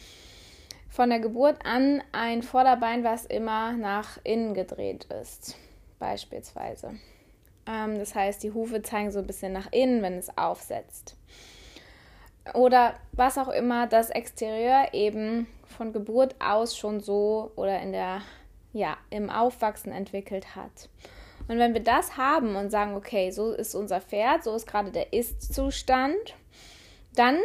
von 0.88 1.10
der 1.10 1.20
Geburt 1.20 1.58
an 1.66 2.02
ein 2.12 2.42
Vorderbein, 2.42 3.04
was 3.04 3.26
immer 3.26 3.72
nach 3.72 4.18
innen 4.24 4.54
gedreht 4.54 5.04
ist, 5.20 5.54
beispielsweise. 5.98 6.94
Ähm, 7.66 7.98
das 7.98 8.14
heißt, 8.14 8.42
die 8.42 8.52
Hufe 8.52 8.82
zeigen 8.82 9.10
so 9.10 9.18
ein 9.18 9.26
bisschen 9.26 9.52
nach 9.52 9.72
innen, 9.72 10.02
wenn 10.02 10.14
es 10.14 10.36
aufsetzt. 10.36 11.16
oder 12.54 12.94
was 13.12 13.38
auch 13.38 13.48
immer 13.48 13.86
das 13.88 14.10
Exterieur 14.10 14.88
eben 14.92 15.48
von 15.64 15.92
Geburt 15.92 16.36
aus 16.38 16.76
schon 16.76 17.00
so 17.00 17.50
oder 17.56 17.80
in 17.80 17.92
der 17.92 18.22
ja, 18.72 18.96
im 19.10 19.30
Aufwachsen 19.30 19.90
entwickelt 19.90 20.54
hat. 20.54 20.88
Und 21.48 21.58
wenn 21.58 21.74
wir 21.74 21.82
das 21.82 22.16
haben 22.16 22.56
und 22.56 22.70
sagen, 22.70 22.94
okay, 22.94 23.30
so 23.30 23.52
ist 23.52 23.74
unser 23.74 24.00
Pferd, 24.00 24.44
so 24.44 24.54
ist 24.54 24.66
gerade 24.66 24.90
der 24.90 25.12
Ist-Zustand, 25.12 26.34
dann 27.14 27.38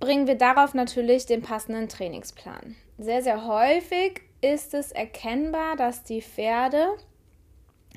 bringen 0.00 0.26
wir 0.26 0.36
darauf 0.36 0.74
natürlich 0.74 1.26
den 1.26 1.42
passenden 1.42 1.88
Trainingsplan. 1.88 2.74
Sehr, 2.98 3.22
sehr 3.22 3.46
häufig 3.46 4.22
ist 4.40 4.74
es 4.74 4.92
erkennbar, 4.92 5.76
dass 5.76 6.02
die 6.02 6.22
Pferde 6.22 6.88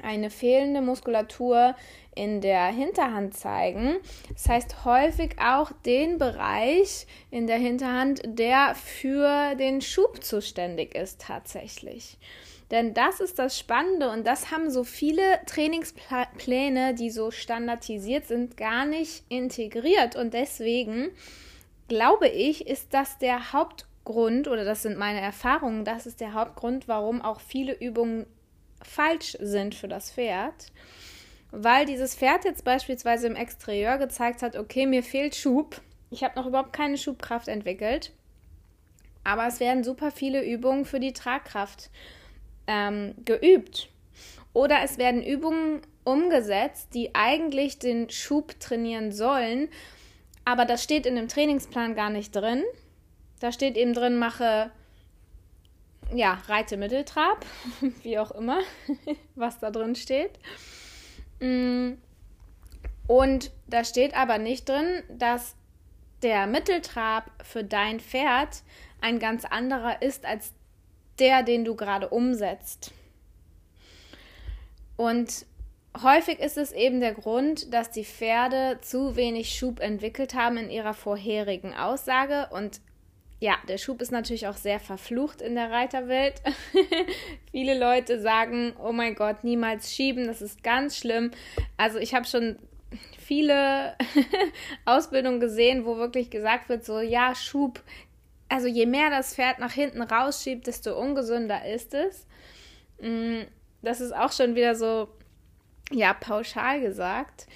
eine 0.02 0.30
fehlende 0.30 0.82
Muskulatur 0.82 1.76
in 2.16 2.42
der 2.42 2.66
Hinterhand 2.68 3.36
zeigen. 3.36 3.98
Das 4.32 4.50
heißt 4.50 4.86
häufig 4.86 5.36
auch 5.40 5.72
den 5.86 6.18
Bereich 6.18 7.08
in 7.32 7.48
der 7.48 7.58
Hinterhand, 7.58 8.22
der 8.26 8.76
für 8.76 9.56
den 9.56 9.82
Schub 9.82 10.24
zuständig 10.24 10.96
ist 10.96 11.22
tatsächlich. 11.22 12.18
Denn 12.72 12.94
das 12.94 13.20
ist 13.20 13.38
das 13.38 13.60
Spannende 13.60 14.10
und 14.10 14.26
das 14.26 14.50
haben 14.50 14.72
so 14.72 14.84
viele 14.84 15.22
Trainingspläne, 15.46 16.96
die 16.96 17.12
so 17.12 17.30
standardisiert 17.30 18.26
sind, 18.26 18.58
gar 18.58 18.86
nicht 18.86 19.24
integriert. 19.30 20.16
Und 20.16 20.34
deswegen 20.34 21.12
glaube 21.88 22.28
ich, 22.28 22.68
ist 22.68 22.94
das 22.94 23.20
der 23.20 23.54
Hauptgrund 23.54 24.48
oder 24.48 24.66
das 24.66 24.82
sind 24.82 24.98
meine 24.98 25.22
Erfahrungen, 25.22 25.86
das 25.86 26.08
ist 26.08 26.20
der 26.20 26.34
Hauptgrund, 26.34 26.88
warum 26.88 27.22
auch 27.22 27.42
viele 27.42 27.74
Übungen 27.74 28.26
falsch 28.86 29.38
sind 29.40 29.76
für 29.76 29.88
das 29.88 30.12
Pferd. 30.12 30.72
Weil 31.52 31.86
dieses 31.86 32.16
Pferd 32.16 32.46
jetzt 32.46 32.64
beispielsweise 32.64 33.28
im 33.28 33.36
Exterieur 33.36 33.98
gezeigt 33.98 34.42
hat, 34.42 34.56
okay, 34.56 34.86
mir 34.88 35.04
fehlt 35.04 35.36
Schub. 35.36 35.82
Ich 36.10 36.24
habe 36.24 36.40
noch 36.40 36.48
überhaupt 36.48 36.74
keine 36.74 36.98
Schubkraft 36.98 37.48
entwickelt. 37.48 38.12
Aber 39.24 39.48
es 39.48 39.60
werden 39.60 39.84
super 39.84 40.12
viele 40.12 40.44
Übungen 40.44 40.86
für 40.86 41.00
die 41.00 41.14
Tragkraft 41.14 41.90
ähm, 42.68 43.14
geübt. 43.24 43.90
Oder 44.54 44.82
es 44.84 44.98
werden 44.98 45.24
Übungen 45.24 45.82
umgesetzt, 46.04 46.94
die 46.94 47.16
eigentlich 47.16 47.80
den 47.80 48.10
Schub 48.10 48.60
trainieren 48.60 49.12
sollen. 49.12 49.70
Aber 50.46 50.66
das 50.66 50.84
steht 50.84 51.06
in 51.06 51.16
dem 51.16 51.28
Trainingsplan 51.28 51.96
gar 51.96 52.10
nicht 52.10 52.36
drin. 52.36 52.64
Da 53.40 53.52
steht 53.52 53.78
eben 53.78 53.94
drin, 53.94 54.18
mache 54.18 54.72
ja, 56.14 56.42
Reite 56.48 56.78
Mitteltrab, 56.78 57.46
wie 58.04 58.18
auch 58.20 58.32
immer, 58.32 58.62
was 59.36 59.60
da 59.60 59.72
drin 59.72 59.96
steht. 59.96 60.40
Mm. 61.40 61.94
Und 63.06 63.52
da 63.68 63.84
steht 63.84 64.16
aber 64.16 64.38
nicht 64.38 64.70
drin, 64.70 65.04
dass 65.10 65.56
der 66.22 66.48
Mitteltrab 66.48 67.30
für 67.44 67.64
dein 67.64 68.00
Pferd 68.00 68.64
ein 69.02 69.20
ganz 69.20 69.44
anderer 69.44 70.02
ist 70.02 70.26
als 70.26 70.54
der, 71.20 71.44
den 71.44 71.66
du 71.66 71.76
gerade 71.76 72.10
umsetzt. 72.10 72.94
Und 74.96 75.46
häufig 76.02 76.40
ist 76.40 76.58
es 76.58 76.72
eben 76.72 77.02
der 77.02 77.14
Grund, 77.14 77.74
dass 77.74 77.92
die 77.92 78.06
Pferde 78.06 78.80
zu 78.82 79.16
wenig 79.16 79.54
Schub 79.56 79.80
entwickelt 79.80 80.34
haben 80.34 80.58
in 80.58 80.70
ihrer 80.70 80.94
vorherigen 80.94 81.74
Aussage 81.74 82.48
und 82.52 82.80
ja, 83.44 83.58
der 83.68 83.78
Schub 83.78 84.02
ist 84.02 84.14
natürlich 84.14 84.48
auch 84.48 84.56
sehr 84.56 84.80
verflucht 84.80 85.42
in 85.42 85.56
der 85.56 85.70
Reiterwelt. 85.70 86.36
Viele 87.52 87.78
Leute 87.78 88.22
sagen, 88.22 88.72
oh 88.82 88.94
mein 88.94 89.16
Gott, 89.16 89.44
niemals 89.44 89.92
schieben, 89.92 90.28
das 90.28 90.42
ist 90.42 90.64
ganz 90.64 90.96
schlimm. 90.96 91.32
Also 91.76 92.00
ich 92.00 92.16
habe 92.16 92.24
schon 92.24 92.58
viele 93.20 93.98
Ausbildungen 94.86 95.42
gesehen, 95.42 95.84
wo 95.84 95.98
wirklich 95.98 96.30
gesagt 96.30 96.70
wird, 96.70 96.86
so 96.86 97.02
ja, 97.02 97.36
Schub, 97.36 97.84
also 98.48 98.68
je 98.68 98.86
mehr 98.86 99.10
das 99.10 99.36
Pferd 99.36 99.60
nach 99.60 99.74
hinten 99.74 100.04
rausschiebt, 100.04 100.66
desto 100.66 100.98
ungesünder 100.98 101.66
ist 101.66 101.94
es. 101.94 102.26
Mm, 103.02 103.42
das 103.82 104.00
ist 104.00 104.16
auch 104.16 104.32
schon 104.32 104.56
wieder 104.56 104.74
so, 104.74 105.10
ja, 105.92 106.14
pauschal 106.14 106.80
gesagt. 106.80 107.48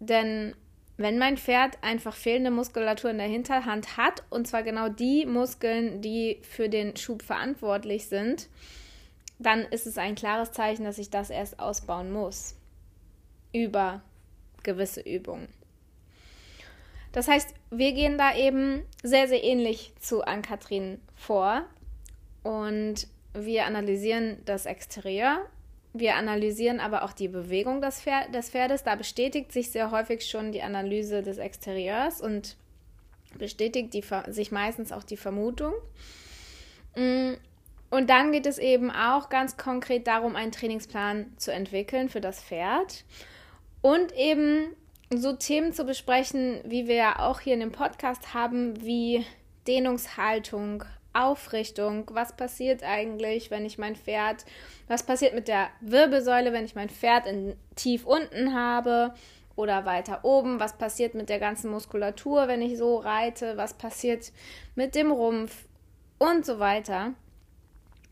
Denn 0.00 0.56
wenn 0.96 1.18
mein 1.18 1.36
Pferd 1.36 1.78
einfach 1.82 2.14
fehlende 2.14 2.50
Muskulatur 2.50 3.10
in 3.10 3.18
der 3.18 3.26
Hinterhand 3.26 3.96
hat, 3.96 4.22
und 4.30 4.46
zwar 4.46 4.62
genau 4.62 4.88
die 4.88 5.26
Muskeln, 5.26 6.00
die 6.02 6.38
für 6.42 6.68
den 6.68 6.96
Schub 6.96 7.22
verantwortlich 7.22 8.06
sind, 8.06 8.48
dann 9.38 9.60
ist 9.62 9.86
es 9.86 9.98
ein 9.98 10.14
klares 10.14 10.52
Zeichen, 10.52 10.84
dass 10.84 10.98
ich 10.98 11.10
das 11.10 11.30
erst 11.30 11.58
ausbauen 11.58 12.12
muss. 12.12 12.54
Über 13.52 14.02
gewisse 14.62 15.00
Übungen. 15.00 15.48
Das 17.12 17.28
heißt, 17.28 17.54
wir 17.70 17.92
gehen 17.92 18.16
da 18.16 18.34
eben 18.34 18.84
sehr, 19.02 19.28
sehr 19.28 19.44
ähnlich 19.44 19.92
zu 20.00 20.22
Ann-Kathrin 20.22 21.00
vor 21.14 21.64
und 22.42 23.06
wir 23.34 23.66
analysieren 23.66 24.38
das 24.44 24.66
Exterieur, 24.66 25.46
wir 25.92 26.16
analysieren 26.16 26.80
aber 26.80 27.02
auch 27.02 27.12
die 27.12 27.28
Bewegung 27.28 27.80
des, 27.80 28.00
Pferd, 28.00 28.34
des 28.34 28.50
Pferdes. 28.50 28.82
Da 28.82 28.94
bestätigt 28.94 29.52
sich 29.52 29.70
sehr 29.70 29.90
häufig 29.90 30.26
schon 30.26 30.52
die 30.52 30.62
Analyse 30.62 31.22
des 31.22 31.38
Exterieurs 31.38 32.20
und 32.20 32.56
bestätigt 33.38 33.92
die, 33.94 34.04
sich 34.28 34.52
meistens 34.52 34.92
auch 34.92 35.04
die 35.04 35.16
Vermutung. 35.16 35.72
Mm, 36.96 37.34
und 37.90 38.08
dann 38.08 38.32
geht 38.32 38.46
es 38.46 38.58
eben 38.58 38.90
auch 38.90 39.28
ganz 39.28 39.58
konkret 39.58 40.06
darum, 40.06 40.34
einen 40.34 40.52
Trainingsplan 40.52 41.34
zu 41.36 41.52
entwickeln 41.52 42.08
für 42.08 42.22
das 42.22 42.42
Pferd 42.42 43.04
und 43.82 44.12
eben 44.16 44.74
so 45.10 45.34
Themen 45.34 45.74
zu 45.74 45.84
besprechen, 45.84 46.60
wie 46.64 46.88
wir 46.88 46.94
ja 46.94 47.18
auch 47.18 47.40
hier 47.40 47.52
in 47.52 47.60
dem 47.60 47.72
Podcast 47.72 48.32
haben, 48.32 48.82
wie 48.82 49.26
Dehnungshaltung, 49.66 50.84
Aufrichtung, 51.14 52.10
was 52.12 52.36
passiert 52.36 52.82
eigentlich, 52.82 53.50
wenn 53.50 53.64
ich 53.64 53.78
mein 53.78 53.96
Pferd, 53.96 54.44
was 54.88 55.02
passiert 55.02 55.34
mit 55.34 55.48
der 55.48 55.68
Wirbelsäule, 55.80 56.52
wenn 56.52 56.64
ich 56.64 56.74
mein 56.74 56.88
Pferd 56.88 57.26
in, 57.26 57.56
tief 57.76 58.04
unten 58.04 58.54
habe 58.54 59.14
oder 59.56 59.84
weiter 59.84 60.24
oben, 60.24 60.60
was 60.60 60.78
passiert 60.78 61.14
mit 61.14 61.28
der 61.28 61.38
ganzen 61.38 61.70
Muskulatur, 61.70 62.48
wenn 62.48 62.62
ich 62.62 62.78
so 62.78 62.96
reite, 62.96 63.56
was 63.56 63.74
passiert 63.74 64.32
mit 64.74 64.94
dem 64.94 65.10
Rumpf? 65.10 65.66
Und 66.18 66.46
so 66.46 66.60
weiter. 66.60 67.14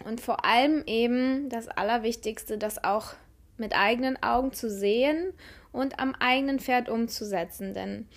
Und 0.05 0.21
vor 0.21 0.45
allem 0.45 0.83
eben 0.87 1.49
das 1.49 1.69
Allerwichtigste, 1.69 2.59
das 2.59 2.83
auch 2.83 3.15
mit 3.57 3.77
eigenen 3.77 4.21
Augen 4.23 4.53
zu 4.53 4.69
sehen 4.69 5.33
und 5.71 6.01
am 6.01 6.17
eigenen 6.19 6.59
Pferd 6.59 6.89
umzusetzen, 6.89 7.75
denn 7.75 8.09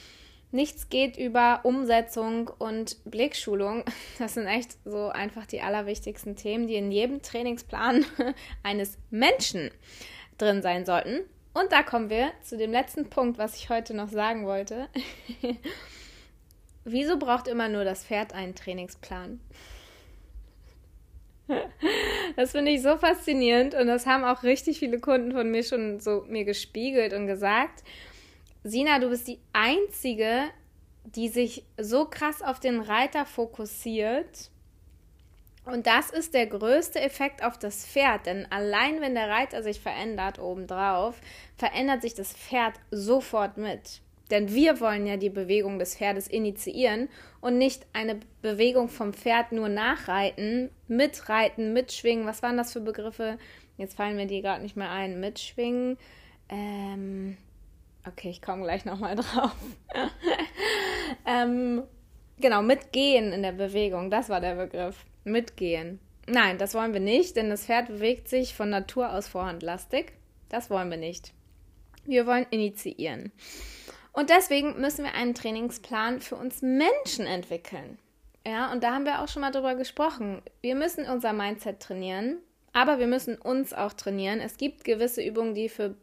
Nichts 0.53 0.87
geht 0.89 1.17
über 1.17 1.61
Umsetzung 1.63 2.47
und 2.59 3.03
Blickschulung. 3.05 3.83
Das 4.19 4.35
sind 4.35 4.45
echt 4.45 4.77
so 4.85 5.09
einfach 5.09 5.47
die 5.47 5.61
allerwichtigsten 5.61 6.35
Themen, 6.35 6.67
die 6.67 6.75
in 6.75 6.91
jedem 6.91 7.23
Trainingsplan 7.23 8.05
eines 8.63 8.99
Menschen 9.09 9.71
drin 10.37 10.61
sein 10.61 10.85
sollten. 10.85 11.21
Und 11.55 11.71
da 11.71 11.81
kommen 11.81 12.11
wir 12.11 12.31
zu 12.43 12.55
dem 12.55 12.71
letzten 12.71 13.09
Punkt, 13.09 13.39
was 13.39 13.55
ich 13.55 13.69
heute 13.69 13.95
noch 13.95 14.09
sagen 14.09 14.45
wollte. 14.45 14.89
Wieso 16.83 17.17
braucht 17.17 17.47
immer 17.47 17.67
nur 17.67 17.83
das 17.83 18.05
Pferd 18.05 18.33
einen 18.33 18.53
Trainingsplan? 18.53 19.39
Das 22.35 22.51
finde 22.51 22.71
ich 22.71 22.83
so 22.83 22.97
faszinierend 22.97 23.73
und 23.73 23.87
das 23.87 24.05
haben 24.05 24.23
auch 24.23 24.43
richtig 24.43 24.77
viele 24.77 24.99
Kunden 24.99 25.31
von 25.31 25.49
mir 25.49 25.63
schon 25.63 25.99
so 25.99 26.23
mir 26.27 26.45
gespiegelt 26.45 27.13
und 27.13 27.25
gesagt. 27.25 27.83
Sina, 28.63 28.99
du 28.99 29.09
bist 29.09 29.27
die 29.27 29.39
Einzige, 29.51 30.43
die 31.03 31.27
sich 31.27 31.65
so 31.77 32.05
krass 32.05 32.41
auf 32.41 32.59
den 32.59 32.79
Reiter 32.79 33.25
fokussiert. 33.25 34.49
Und 35.65 35.87
das 35.87 36.09
ist 36.09 36.33
der 36.33 36.47
größte 36.47 36.99
Effekt 36.99 37.43
auf 37.43 37.57
das 37.57 37.85
Pferd, 37.85 38.25
denn 38.25 38.45
allein 38.51 38.99
wenn 38.99 39.15
der 39.15 39.29
Reiter 39.29 39.63
sich 39.63 39.79
verändert 39.79 40.39
obendrauf, 40.39 41.21
verändert 41.57 42.01
sich 42.01 42.13
das 42.13 42.33
Pferd 42.33 42.73
sofort 42.91 43.57
mit. 43.57 44.01
Denn 44.29 44.53
wir 44.53 44.79
wollen 44.79 45.05
ja 45.05 45.15
die 45.15 45.29
Bewegung 45.29 45.79
des 45.79 45.95
Pferdes 45.95 46.27
initiieren 46.27 47.09
und 47.39 47.57
nicht 47.57 47.85
eine 47.93 48.19
Bewegung 48.41 48.89
vom 48.89 49.13
Pferd 49.13 49.51
nur 49.51 49.69
nachreiten, 49.69 50.69
mitreiten, 50.87 51.73
mitschwingen. 51.73 52.25
Was 52.25 52.41
waren 52.41 52.57
das 52.57 52.73
für 52.73 52.81
Begriffe? 52.81 53.37
Jetzt 53.77 53.95
fallen 53.95 54.15
mir 54.15 54.27
die 54.27 54.41
gerade 54.41 54.63
nicht 54.63 54.75
mehr 54.75 54.91
ein. 54.91 55.19
Mitschwingen. 55.19 55.97
Ähm, 56.49 57.37
Okay, 58.07 58.29
ich 58.29 58.41
komme 58.41 58.63
gleich 58.63 58.85
nochmal 58.85 59.15
drauf. 59.15 59.55
ähm, 61.25 61.83
genau, 62.39 62.61
mitgehen 62.61 63.31
in 63.31 63.43
der 63.43 63.53
Bewegung, 63.53 64.11
das 64.11 64.29
war 64.29 64.41
der 64.41 64.55
Begriff. 64.55 65.05
Mitgehen. 65.23 65.99
Nein, 66.27 66.57
das 66.57 66.73
wollen 66.73 66.93
wir 66.93 66.99
nicht, 66.99 67.35
denn 67.35 67.49
das 67.49 67.65
Pferd 67.65 67.87
bewegt 67.87 68.29
sich 68.29 68.53
von 68.53 68.69
Natur 68.69 69.11
aus 69.11 69.27
vorhandlastig. 69.27 70.13
Das 70.49 70.69
wollen 70.69 70.89
wir 70.89 70.97
nicht. 70.97 71.33
Wir 72.05 72.25
wollen 72.27 72.45
initiieren. 72.49 73.31
Und 74.11 74.29
deswegen 74.29 74.79
müssen 74.79 75.03
wir 75.03 75.15
einen 75.15 75.33
Trainingsplan 75.33 76.21
für 76.21 76.35
uns 76.35 76.61
Menschen 76.61 77.25
entwickeln. 77.25 77.97
Ja, 78.45 78.71
und 78.71 78.83
da 78.83 78.93
haben 78.93 79.05
wir 79.05 79.21
auch 79.21 79.27
schon 79.27 79.41
mal 79.41 79.51
drüber 79.51 79.75
gesprochen. 79.75 80.41
Wir 80.61 80.75
müssen 80.75 81.05
unser 81.05 81.33
Mindset 81.33 81.79
trainieren, 81.79 82.37
aber 82.73 82.99
wir 82.99 83.07
müssen 83.07 83.37
uns 83.37 83.73
auch 83.73 83.93
trainieren. 83.93 84.39
Es 84.39 84.57
gibt 84.57 84.83
gewisse 84.83 85.23
Übungen, 85.23 85.55
die 85.55 85.69
für 85.69 85.95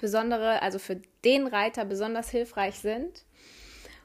besondere, 0.00 0.62
also 0.62 0.78
für 0.78 1.00
den 1.24 1.46
Reiter 1.46 1.84
besonders 1.84 2.30
hilfreich 2.30 2.78
sind. 2.78 3.24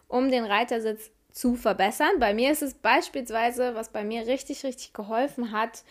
um 0.08 0.30
den 0.30 0.46
Reitersitz 0.46 1.10
zu 1.32 1.56
verbessern. 1.56 2.20
Bei 2.20 2.34
mir 2.34 2.52
ist 2.52 2.62
es 2.62 2.76
beispielsweise, 2.76 3.74
was 3.74 3.90
bei 3.90 4.04
mir 4.04 4.28
richtig, 4.28 4.64
richtig 4.64 4.94
geholfen 4.94 5.52
hat, 5.52 5.84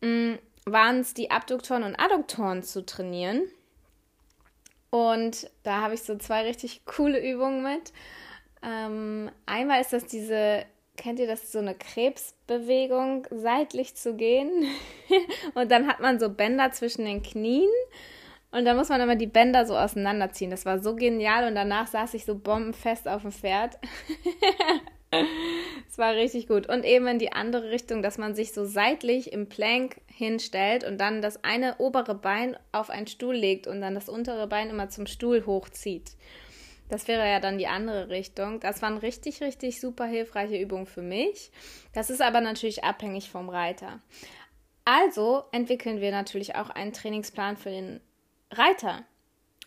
mm, 0.00 0.34
waren 0.64 1.00
es 1.00 1.12
die 1.12 1.30
Abduktoren 1.30 1.82
und 1.82 1.96
Adduktoren 1.96 2.62
zu 2.62 2.86
trainieren. 2.86 3.42
Und 4.90 5.50
da 5.62 5.80
habe 5.82 5.94
ich 5.94 6.02
so 6.02 6.16
zwei 6.16 6.44
richtig 6.44 6.84
coole 6.84 7.18
Übungen 7.20 7.62
mit. 7.62 7.92
Ähm, 8.62 9.30
einmal 9.44 9.80
ist 9.80 9.92
das 9.92 10.06
diese, 10.06 10.64
kennt 10.96 11.18
ihr 11.18 11.26
das, 11.26 11.50
so 11.50 11.58
eine 11.58 11.74
Krebsbewegung, 11.74 13.26
seitlich 13.30 13.96
zu 13.96 14.14
gehen. 14.14 14.50
und 15.54 15.70
dann 15.70 15.86
hat 15.86 16.00
man 16.00 16.20
so 16.20 16.28
Bänder 16.28 16.72
zwischen 16.72 17.04
den 17.04 17.22
Knien. 17.22 17.70
Und 18.52 18.66
da 18.66 18.74
muss 18.74 18.90
man 18.90 19.00
immer 19.00 19.16
die 19.16 19.26
Bänder 19.26 19.66
so 19.66 19.76
auseinanderziehen. 19.76 20.50
Das 20.50 20.66
war 20.66 20.78
so 20.78 20.94
genial. 20.94 21.48
Und 21.48 21.54
danach 21.54 21.86
saß 21.86 22.14
ich 22.14 22.24
so 22.24 22.38
bombenfest 22.38 23.08
auf 23.08 23.22
dem 23.22 23.32
Pferd. 23.32 23.78
Es 25.90 25.98
war 25.98 26.14
richtig 26.14 26.48
gut. 26.48 26.70
Und 26.70 26.86
eben 26.86 27.06
in 27.06 27.18
die 27.18 27.32
andere 27.32 27.70
Richtung, 27.70 28.00
dass 28.00 28.16
man 28.16 28.34
sich 28.34 28.54
so 28.54 28.64
seitlich 28.64 29.30
im 29.30 29.46
Plank 29.46 30.00
hinstellt 30.06 30.84
und 30.84 30.98
dann 30.98 31.20
das 31.20 31.44
eine 31.44 31.76
obere 31.76 32.14
Bein 32.14 32.56
auf 32.72 32.88
einen 32.88 33.06
Stuhl 33.06 33.34
legt 33.34 33.66
und 33.66 33.82
dann 33.82 33.94
das 33.94 34.08
untere 34.08 34.46
Bein 34.46 34.70
immer 34.70 34.88
zum 34.88 35.06
Stuhl 35.06 35.44
hochzieht. 35.44 36.12
Das 36.88 37.08
wäre 37.08 37.28
ja 37.28 37.40
dann 37.40 37.58
die 37.58 37.66
andere 37.66 38.08
Richtung. 38.08 38.58
Das 38.60 38.80
waren 38.80 38.96
richtig, 38.96 39.42
richtig 39.42 39.80
super 39.80 40.06
hilfreiche 40.06 40.56
Übungen 40.56 40.86
für 40.86 41.02
mich. 41.02 41.50
Das 41.92 42.08
ist 42.08 42.22
aber 42.22 42.40
natürlich 42.40 42.84
abhängig 42.84 43.30
vom 43.30 43.50
Reiter. 43.50 44.00
Also 44.84 45.44
entwickeln 45.52 46.00
wir 46.00 46.10
natürlich 46.10 46.56
auch 46.56 46.70
einen 46.70 46.92
Trainingsplan 46.92 47.56
für 47.56 47.70
den 47.70 48.00
Reiter. 48.52 49.04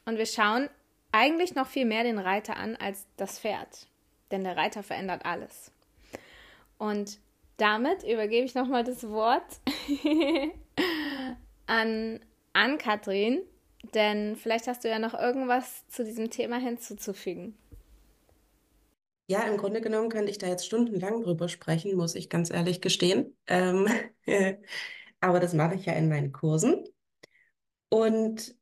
Und 0.05 0.17
wir 0.17 0.25
schauen 0.25 0.69
eigentlich 1.11 1.55
noch 1.55 1.67
viel 1.67 1.85
mehr 1.85 2.03
den 2.03 2.19
Reiter 2.19 2.57
an 2.57 2.75
als 2.75 3.07
das 3.17 3.39
Pferd 3.39 3.87
denn 4.31 4.43
der 4.43 4.57
Reiter 4.57 4.83
verändert 4.83 5.25
alles. 5.25 5.71
Und 6.77 7.19
damit 7.57 8.03
übergebe 8.03 8.45
ich 8.45 8.55
nochmal 8.55 8.83
das 8.83 9.07
Wort 9.09 9.61
an, 11.67 12.19
an 12.53 12.77
Katrin, 12.77 13.41
denn 13.93 14.35
vielleicht 14.35 14.67
hast 14.67 14.83
du 14.83 14.89
ja 14.89 14.99
noch 14.99 15.13
irgendwas 15.13 15.87
zu 15.87 16.03
diesem 16.03 16.29
Thema 16.29 16.57
hinzuzufügen. 16.57 17.57
Ja, 19.27 19.41
im 19.43 19.57
Grunde 19.57 19.81
genommen 19.81 20.09
könnte 20.09 20.29
ich 20.29 20.37
da 20.37 20.47
jetzt 20.47 20.65
stundenlang 20.65 21.23
drüber 21.23 21.49
sprechen, 21.49 21.95
muss 21.95 22.13
ich 22.13 22.29
ganz 22.29 22.51
ehrlich 22.51 22.81
gestehen. 22.81 23.35
Ähm, 23.47 23.87
aber 25.19 25.39
das 25.39 25.53
mache 25.53 25.75
ich 25.75 25.85
ja 25.85 25.93
in 25.93 26.09
meinen 26.09 26.31
Kursen. 26.31 26.83
Und 27.89 28.55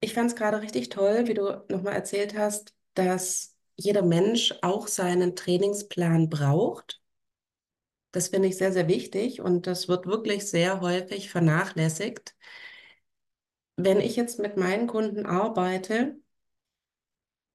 ich 0.00 0.14
fand 0.14 0.30
es 0.30 0.36
gerade 0.36 0.60
richtig 0.62 0.88
toll, 0.90 1.26
wie 1.28 1.34
du 1.34 1.64
nochmal 1.68 1.94
erzählt 1.94 2.36
hast, 2.36 2.74
dass 2.94 3.56
jeder 3.76 4.02
Mensch 4.02 4.54
auch 4.62 4.88
seinen 4.88 5.36
Trainingsplan 5.36 6.28
braucht. 6.30 7.00
Das 8.12 8.28
finde 8.28 8.46
ich 8.48 8.56
sehr, 8.56 8.72
sehr 8.72 8.86
wichtig 8.88 9.40
und 9.40 9.66
das 9.66 9.88
wird 9.88 10.06
wirklich 10.06 10.46
sehr 10.48 10.80
häufig 10.80 11.28
vernachlässigt. 11.30 12.34
Wenn 13.76 13.98
ich 14.00 14.14
jetzt 14.16 14.38
mit 14.38 14.56
meinen 14.56 14.86
Kunden 14.86 15.26
arbeite, 15.26 16.20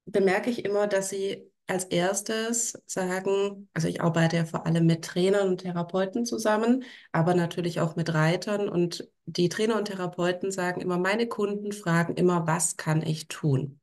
bemerke 0.05 0.49
ich 0.49 0.65
immer, 0.65 0.87
dass 0.87 1.09
sie 1.09 1.51
als 1.67 1.85
erstes 1.85 2.81
sagen, 2.85 3.69
also 3.73 3.87
ich 3.87 4.01
arbeite 4.01 4.37
ja 4.37 4.45
vor 4.45 4.65
allem 4.65 4.85
mit 4.85 5.03
Trainern 5.05 5.47
und 5.49 5.61
Therapeuten 5.61 6.25
zusammen, 6.25 6.83
aber 7.11 7.33
natürlich 7.33 7.79
auch 7.79 7.95
mit 7.95 8.13
Reitern 8.13 8.69
und 8.69 9.09
die 9.25 9.49
Trainer 9.49 9.77
und 9.77 9.85
Therapeuten 9.85 10.51
sagen 10.51 10.81
immer, 10.81 10.97
meine 10.99 11.27
Kunden 11.27 11.71
fragen 11.71 12.15
immer, 12.15 12.45
was 12.47 12.77
kann 12.77 13.01
ich 13.01 13.27
tun? 13.27 13.79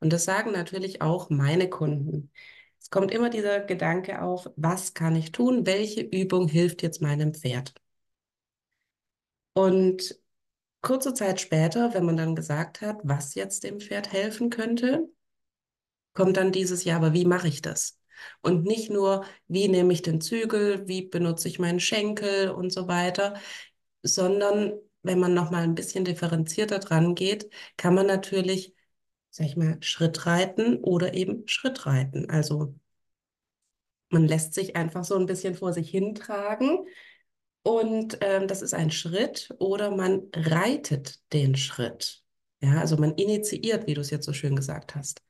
Und 0.00 0.12
das 0.12 0.24
sagen 0.24 0.52
natürlich 0.52 1.02
auch 1.02 1.30
meine 1.30 1.68
Kunden. 1.70 2.30
Es 2.80 2.90
kommt 2.90 3.12
immer 3.12 3.30
dieser 3.30 3.60
Gedanke 3.60 4.22
auf, 4.22 4.50
was 4.56 4.94
kann 4.94 5.14
ich 5.16 5.32
tun? 5.32 5.66
Welche 5.66 6.00
Übung 6.02 6.48
hilft 6.48 6.82
jetzt 6.82 7.00
meinem 7.02 7.34
Pferd? 7.34 7.74
Und 9.52 10.18
kurze 10.82 11.14
Zeit 11.14 11.40
später, 11.40 11.94
wenn 11.94 12.04
man 12.06 12.16
dann 12.18 12.36
gesagt 12.36 12.80
hat, 12.82 12.98
was 13.04 13.34
jetzt 13.36 13.64
dem 13.64 13.80
Pferd 13.80 14.12
helfen 14.12 14.50
könnte, 14.50 15.08
kommt 16.14 16.36
dann 16.36 16.52
dieses 16.52 16.84
Jahr, 16.84 16.96
aber 16.98 17.12
wie 17.14 17.24
mache 17.24 17.48
ich 17.48 17.62
das? 17.62 17.98
Und 18.42 18.64
nicht 18.64 18.90
nur, 18.90 19.24
wie 19.48 19.68
nehme 19.68 19.92
ich 19.92 20.02
den 20.02 20.20
Zügel, 20.20 20.86
wie 20.88 21.02
benutze 21.02 21.48
ich 21.48 21.58
meinen 21.58 21.80
Schenkel 21.80 22.50
und 22.50 22.70
so 22.72 22.86
weiter, 22.88 23.34
sondern 24.02 24.74
wenn 25.02 25.18
man 25.20 25.34
noch 25.34 25.50
mal 25.50 25.62
ein 25.62 25.74
bisschen 25.74 26.04
differenzierter 26.04 26.78
dran 26.78 27.14
geht, 27.14 27.50
kann 27.76 27.94
man 27.94 28.06
natürlich 28.06 28.74
sag 29.30 29.46
ich 29.46 29.56
mal, 29.56 29.78
Schrittreiten 29.82 30.78
oder 30.78 31.14
eben 31.14 31.46
Schrittreiten. 31.48 32.30
Also 32.30 32.74
man 34.10 34.26
lässt 34.26 34.54
sich 34.54 34.76
einfach 34.76 35.04
so 35.04 35.16
ein 35.16 35.26
bisschen 35.26 35.54
vor 35.54 35.72
sich 35.72 35.90
hintragen 35.90 36.78
und 37.62 38.18
ähm, 38.22 38.48
das 38.48 38.62
ist 38.62 38.74
ein 38.74 38.90
Schritt 38.90 39.50
oder 39.58 39.90
man 39.90 40.28
reitet 40.34 41.20
den 41.32 41.56
Schritt. 41.56 42.22
Ja, 42.60 42.80
also 42.80 42.96
man 42.96 43.14
initiiert, 43.14 43.86
wie 43.86 43.94
du 43.94 44.00
es 44.00 44.10
jetzt 44.10 44.26
so 44.26 44.32
schön 44.32 44.56
gesagt 44.56 44.94
hast. 44.94 45.22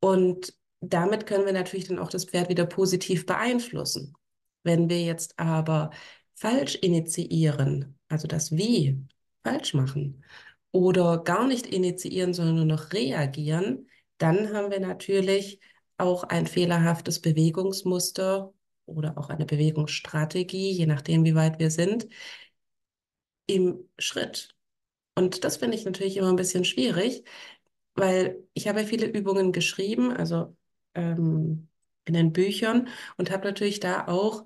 Und 0.00 0.54
damit 0.80 1.26
können 1.26 1.46
wir 1.46 1.52
natürlich 1.52 1.88
dann 1.88 1.98
auch 1.98 2.08
das 2.08 2.24
Pferd 2.24 2.48
wieder 2.48 2.66
positiv 2.66 3.26
beeinflussen. 3.26 4.14
Wenn 4.62 4.88
wir 4.88 5.02
jetzt 5.02 5.38
aber 5.38 5.90
falsch 6.34 6.74
initiieren, 6.76 7.98
also 8.08 8.26
das 8.26 8.52
Wie 8.52 8.98
falsch 9.44 9.74
machen 9.74 10.24
oder 10.72 11.22
gar 11.22 11.46
nicht 11.46 11.66
initiieren, 11.66 12.34
sondern 12.34 12.56
nur 12.56 12.64
noch 12.64 12.92
reagieren, 12.92 13.88
dann 14.18 14.52
haben 14.52 14.70
wir 14.70 14.80
natürlich 14.80 15.60
auch 15.98 16.24
ein 16.24 16.46
fehlerhaftes 16.46 17.20
Bewegungsmuster 17.20 18.52
oder 18.86 19.18
auch 19.18 19.28
eine 19.28 19.46
Bewegungsstrategie, 19.46 20.72
je 20.72 20.86
nachdem, 20.86 21.24
wie 21.24 21.34
weit 21.34 21.58
wir 21.58 21.70
sind, 21.70 22.08
im 23.46 23.88
Schritt. 23.98 24.54
Und 25.14 25.44
das 25.44 25.58
finde 25.58 25.76
ich 25.76 25.84
natürlich 25.84 26.16
immer 26.16 26.30
ein 26.30 26.36
bisschen 26.36 26.64
schwierig, 26.64 27.24
weil 28.00 28.42
ich 28.54 28.68
habe 28.68 28.80
ja 28.82 28.86
viele 28.86 29.06
Übungen 29.06 29.52
geschrieben, 29.52 30.12
also 30.12 30.56
ähm, 30.94 31.68
in 32.06 32.14
den 32.14 32.32
Büchern 32.32 32.88
und 33.16 33.30
habe 33.30 33.46
natürlich 33.46 33.80
da 33.80 34.08
auch 34.08 34.44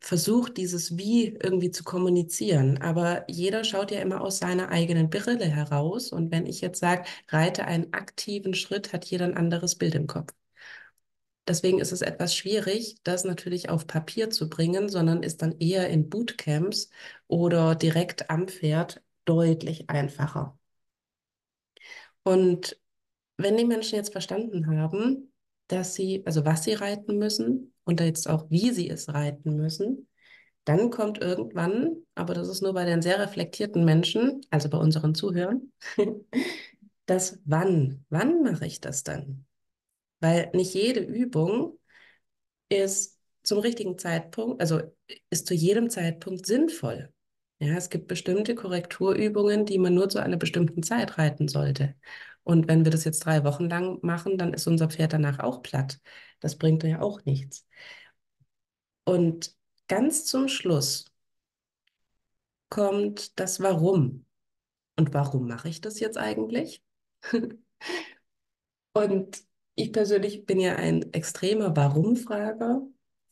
versucht, 0.00 0.56
dieses 0.58 0.96
Wie 0.98 1.28
irgendwie 1.28 1.70
zu 1.70 1.84
kommunizieren. 1.84 2.78
Aber 2.82 3.24
jeder 3.30 3.64
schaut 3.64 3.90
ja 3.90 4.00
immer 4.00 4.20
aus 4.22 4.38
seiner 4.38 4.68
eigenen 4.70 5.08
Brille 5.10 5.46
heraus. 5.46 6.12
Und 6.12 6.30
wenn 6.32 6.44
ich 6.46 6.60
jetzt 6.60 6.80
sage, 6.80 7.04
reite 7.28 7.64
einen 7.66 7.92
aktiven 7.94 8.52
Schritt, 8.54 8.92
hat 8.92 9.04
jeder 9.06 9.24
ein 9.26 9.36
anderes 9.36 9.76
Bild 9.76 9.94
im 9.94 10.06
Kopf. 10.06 10.32
Deswegen 11.48 11.80
ist 11.80 11.92
es 11.92 12.00
etwas 12.02 12.34
schwierig, 12.36 12.96
das 13.02 13.24
natürlich 13.24 13.68
auf 13.70 13.86
Papier 13.86 14.30
zu 14.30 14.48
bringen, 14.48 14.88
sondern 14.88 15.22
ist 15.22 15.42
dann 15.42 15.58
eher 15.58 15.88
in 15.90 16.08
Bootcamps 16.08 16.88
oder 17.28 17.74
direkt 17.74 18.30
am 18.30 18.46
Pferd 18.48 19.02
deutlich 19.26 19.90
einfacher. 19.90 20.58
Und 22.22 22.78
wenn 23.36 23.56
die 23.56 23.64
Menschen 23.64 23.96
jetzt 23.96 24.12
verstanden 24.12 24.66
haben, 24.66 25.32
dass 25.68 25.94
sie, 25.94 26.22
also 26.26 26.44
was 26.44 26.64
sie 26.64 26.74
reiten 26.74 27.18
müssen 27.18 27.72
und 27.84 28.00
jetzt 28.00 28.28
auch, 28.28 28.50
wie 28.50 28.70
sie 28.70 28.90
es 28.90 29.08
reiten 29.08 29.56
müssen, 29.56 30.08
dann 30.64 30.90
kommt 30.90 31.18
irgendwann, 31.18 31.96
aber 32.14 32.34
das 32.34 32.48
ist 32.48 32.62
nur 32.62 32.74
bei 32.74 32.84
den 32.84 33.02
sehr 33.02 33.18
reflektierten 33.18 33.84
Menschen, 33.84 34.42
also 34.50 34.68
bei 34.68 34.78
unseren 34.78 35.14
Zuhörern, 35.14 35.72
das 37.06 37.38
Wann. 37.44 38.04
Wann 38.10 38.42
mache 38.42 38.66
ich 38.66 38.80
das 38.80 39.02
dann? 39.02 39.46
Weil 40.20 40.50
nicht 40.52 40.74
jede 40.74 41.00
Übung 41.00 41.78
ist 42.68 43.18
zum 43.42 43.58
richtigen 43.58 43.96
Zeitpunkt, 43.98 44.60
also 44.60 44.80
ist 45.30 45.46
zu 45.46 45.54
jedem 45.54 45.88
Zeitpunkt 45.88 46.46
sinnvoll. 46.46 47.12
Ja, 47.60 47.74
es 47.76 47.90
gibt 47.90 48.08
bestimmte 48.08 48.54
Korrekturübungen, 48.54 49.66
die 49.66 49.78
man 49.78 49.94
nur 49.94 50.08
zu 50.08 50.18
einer 50.18 50.36
bestimmten 50.38 50.82
Zeit 50.82 51.18
reiten 51.18 51.46
sollte. 51.48 51.94
Und 52.42 52.68
wenn 52.68 52.84
wir 52.84 52.90
das 52.90 53.04
jetzt 53.04 53.20
drei 53.26 53.44
Wochen 53.44 53.68
lang 53.68 53.98
machen, 54.02 54.38
dann 54.38 54.54
ist 54.54 54.66
unser 54.66 54.88
Pferd 54.88 55.12
danach 55.12 55.38
auch 55.40 55.62
platt. 55.62 56.00
Das 56.40 56.56
bringt 56.56 56.82
ja 56.84 57.00
auch 57.02 57.22
nichts. 57.26 57.66
Und 59.04 59.54
ganz 59.88 60.24
zum 60.24 60.48
Schluss 60.48 61.04
kommt 62.68 63.38
das 63.38 63.60
Warum. 63.60 64.26
Und 64.96 65.14
warum 65.14 65.48
mache 65.48 65.68
ich 65.68 65.80
das 65.80 66.00
jetzt 66.00 66.18
eigentlich? 66.18 66.82
Und 68.92 69.42
ich 69.74 69.92
persönlich 69.92 70.46
bin 70.46 70.60
ja 70.60 70.76
ein 70.76 71.12
extremer 71.12 71.76
Warum-Frager, 71.76 72.82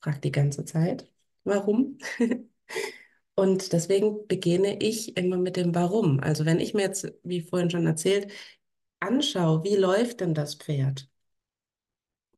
frage 0.01 0.21
die 0.21 0.33
ganze 0.33 0.65
Zeit, 0.65 1.11
warum? 1.45 1.99
Und 3.39 3.73
deswegen 3.73 4.27
beginne 4.27 4.83
ich 4.83 5.17
immer 5.17 5.37
mit 5.37 5.57
dem 5.57 5.73
Warum. 5.73 6.19
Also 6.19 6.45
wenn 6.45 6.59
ich 6.59 6.75
mir 6.75 6.83
jetzt, 6.83 7.13
wie 7.23 7.41
vorhin 7.41 7.71
schon 7.71 7.87
erzählt, 7.87 8.33
anschaue, 8.99 9.63
wie 9.63 9.77
läuft 9.77 10.19
denn 10.23 10.35
das 10.35 10.57
Pferd, 10.57 11.09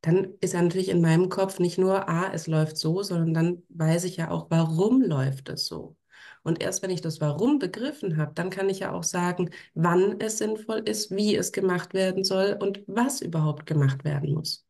dann 0.02 0.34
ist 0.42 0.52
ja 0.52 0.60
natürlich 0.60 0.90
in 0.90 1.00
meinem 1.00 1.30
Kopf 1.30 1.58
nicht 1.58 1.78
nur, 1.78 2.06
ah, 2.10 2.30
es 2.34 2.46
läuft 2.46 2.76
so, 2.76 3.02
sondern 3.02 3.32
dann 3.32 3.62
weiß 3.70 4.04
ich 4.04 4.18
ja 4.18 4.30
auch, 4.30 4.50
warum 4.50 5.00
läuft 5.00 5.48
es 5.48 5.66
so. 5.66 5.96
Und 6.42 6.60
erst 6.62 6.82
wenn 6.82 6.90
ich 6.90 7.00
das 7.00 7.18
Warum 7.22 7.58
begriffen 7.58 8.18
habe, 8.18 8.32
dann 8.34 8.50
kann 8.50 8.68
ich 8.68 8.80
ja 8.80 8.92
auch 8.92 9.02
sagen, 9.02 9.48
wann 9.72 10.20
es 10.20 10.36
sinnvoll 10.36 10.80
ist, 10.80 11.10
wie 11.16 11.34
es 11.34 11.50
gemacht 11.50 11.94
werden 11.94 12.24
soll 12.24 12.58
und 12.60 12.82
was 12.86 13.22
überhaupt 13.22 13.64
gemacht 13.64 14.04
werden 14.04 14.34
muss. 14.34 14.66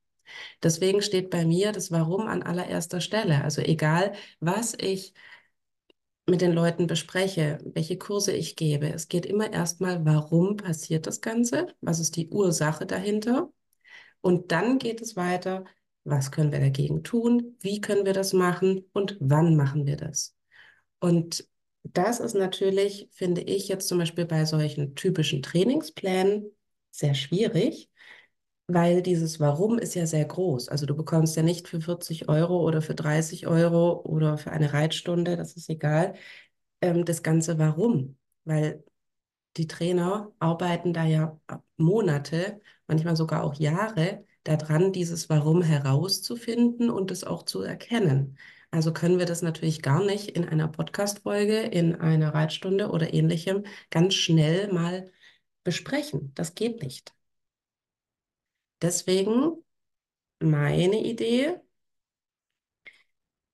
Deswegen 0.63 1.03
steht 1.03 1.31
bei 1.31 1.45
mir 1.45 1.73
das 1.73 1.91
Warum 1.91 2.29
an 2.29 2.45
allererster 2.45 3.01
Stelle. 3.01 3.43
Also 3.43 3.63
egal, 3.63 4.13
was 4.39 4.75
ich 4.79 5.13
mit 6.31 6.41
den 6.41 6.53
Leuten 6.53 6.87
bespreche, 6.87 7.59
welche 7.65 7.99
Kurse 7.99 8.33
ich 8.33 8.57
gebe, 8.57 8.89
es 8.89 9.09
geht 9.09 9.27
immer 9.27 9.53
erstmal, 9.53 10.05
warum 10.05 10.57
passiert 10.57 11.07
das 11.07 11.21
Ganze? 11.21 11.75
Was 11.81 11.99
ist 11.99 12.17
die 12.17 12.29
Ursache 12.29 12.87
dahinter? 12.87 13.53
Und 14.21 14.53
dann 14.53 14.79
geht 14.79 15.01
es 15.01 15.17
weiter, 15.17 15.65
was 16.05 16.31
können 16.31 16.53
wir 16.53 16.61
dagegen 16.61 17.03
tun? 17.03 17.57
Wie 17.61 17.81
können 17.81 18.07
wir 18.07 18.13
das 18.13 18.33
machen? 18.33 18.89
Und 18.93 19.17
wann 19.21 19.57
machen 19.57 19.87
wir 19.87 19.97
das? 19.97 20.37
Und 21.01 21.47
das 21.83 22.21
ist 22.21 22.35
natürlich, 22.35 23.09
finde 23.13 23.41
ich, 23.43 23.69
jetzt 23.69 23.89
zum 23.89 23.99
Beispiel 23.99 24.27
bei 24.27 24.45
solchen 24.45 24.95
typischen 24.95 25.43
Trainingsplänen 25.43 26.51
sehr 26.91 27.15
schwierig, 27.15 27.90
weil 28.75 29.03
dieses 29.03 29.41
Warum 29.41 29.79
ist 29.79 29.95
ja 29.95 30.07
sehr 30.07 30.25
groß. 30.25 30.69
Also 30.69 30.87
du 30.87 30.95
bekommst 30.97 31.37
ja 31.37 31.43
nicht 31.43 31.69
für 31.69 31.81
40 31.81 32.29
Euro 32.29 32.61
oder 32.67 32.83
für 32.83 32.95
30 32.95 33.47
Euro 33.47 34.01
oder 34.05 34.39
für 34.39 34.51
eine 34.53 34.73
Reitstunde, 34.73 35.37
das 35.37 35.57
ist 35.57 35.69
egal, 35.71 36.15
ähm, 36.81 37.05
das 37.05 37.23
ganze 37.23 37.59
Warum. 37.59 38.17
Weil 38.45 38.85
die 39.57 39.67
Trainer 39.67 40.33
arbeiten 40.39 40.93
da 40.93 41.05
ja 41.05 41.41
Monate, 41.77 42.61
manchmal 42.87 43.17
sogar 43.17 43.45
auch 43.45 43.55
Jahre 43.55 44.25
daran, 44.45 44.93
dieses 44.93 45.29
Warum 45.29 45.63
herauszufinden 45.63 46.91
und 46.91 47.11
es 47.11 47.25
auch 47.25 47.45
zu 47.45 47.63
erkennen. 47.63 48.39
Also 48.71 48.93
können 48.93 49.19
wir 49.19 49.27
das 49.27 49.43
natürlich 49.43 49.83
gar 49.83 50.05
nicht 50.05 50.29
in 50.31 50.45
einer 50.49 50.69
Podcast-Folge, 50.69 51.59
in 51.61 51.97
einer 51.97 52.35
Reitstunde 52.35 52.91
oder 52.91 53.13
ähnlichem 53.13 53.65
ganz 53.91 54.15
schnell 54.15 54.73
mal 54.73 55.11
besprechen. 55.65 56.33
Das 56.35 56.55
geht 56.55 56.83
nicht. 56.83 57.13
Deswegen 58.83 59.63
meine 60.41 61.03
Idee, 61.05 61.61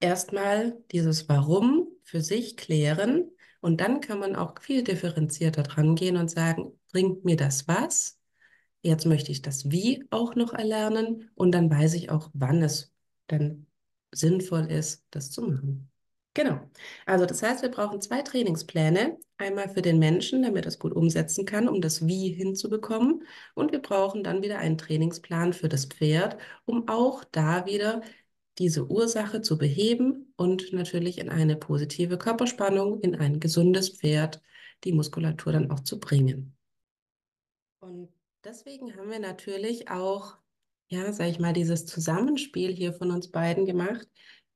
erstmal 0.00 0.82
dieses 0.92 1.28
Warum 1.28 1.88
für 2.04 2.20
sich 2.20 2.56
klären 2.56 3.30
und 3.60 3.80
dann 3.80 4.00
kann 4.00 4.18
man 4.18 4.36
auch 4.36 4.60
viel 4.60 4.84
differenzierter 4.84 5.62
dran 5.62 5.94
gehen 5.96 6.16
und 6.16 6.30
sagen, 6.30 6.78
bringt 6.92 7.24
mir 7.24 7.36
das 7.36 7.66
was? 7.68 8.18
Jetzt 8.82 9.06
möchte 9.06 9.32
ich 9.32 9.42
das 9.42 9.70
Wie 9.70 10.04
auch 10.10 10.34
noch 10.36 10.52
erlernen 10.52 11.30
und 11.34 11.52
dann 11.52 11.70
weiß 11.70 11.94
ich 11.94 12.10
auch, 12.10 12.30
wann 12.34 12.62
es 12.62 12.92
dann 13.26 13.66
sinnvoll 14.12 14.70
ist, 14.70 15.04
das 15.10 15.30
zu 15.30 15.42
machen. 15.42 15.90
Genau. 16.34 16.60
Also 17.06 17.26
das 17.26 17.42
heißt, 17.42 17.62
wir 17.62 17.70
brauchen 17.70 18.00
zwei 18.00 18.22
Trainingspläne. 18.22 19.18
Einmal 19.38 19.68
für 19.68 19.83
den 19.83 19.99
Menschen, 19.99 20.42
damit 20.42 20.64
er 20.64 20.68
es 20.68 20.79
gut 20.79 20.94
umsetzen 20.94 21.44
kann, 21.44 21.68
um 21.68 21.81
das 21.81 22.07
Wie 22.07 22.31
hinzubekommen. 22.31 23.25
Und 23.55 23.72
wir 23.72 23.81
brauchen 23.81 24.25
dann 24.25 24.42
wieder 24.42 24.59
einen 24.59 24.79
Trainingsplan 24.79 25.53
für 25.53 25.68
das 25.68 25.87
Pferd, 25.87 26.38
um 26.64 26.88
auch 26.88 27.22
da 27.25 27.66
wieder 27.66 28.01
diese 28.59 28.87
Ursache 28.90 29.42
zu 29.42 29.59
beheben 29.59 30.33
und 30.37 30.72
natürlich 30.72 31.18
in 31.18 31.29
eine 31.29 31.57
positive 31.57 32.16
Körperspannung, 32.16 33.01
in 33.01 33.14
ein 33.14 33.38
gesundes 33.38 33.90
Pferd, 33.90 34.40
die 34.85 34.92
Muskulatur 34.92 35.53
dann 35.53 35.70
auch 35.70 35.81
zu 35.81 36.01
bringen. 36.01 36.57
Und 37.81 38.09
deswegen 38.42 38.96
haben 38.96 39.11
wir 39.11 39.18
natürlich 39.18 39.90
auch, 39.90 40.38
ja, 40.88 41.12
sag 41.12 41.29
ich 41.29 41.38
mal, 41.38 41.53
dieses 41.53 41.85
Zusammenspiel 41.85 42.75
hier 42.75 42.94
von 42.94 43.11
uns 43.11 43.31
beiden 43.31 43.66
gemacht, 43.66 44.09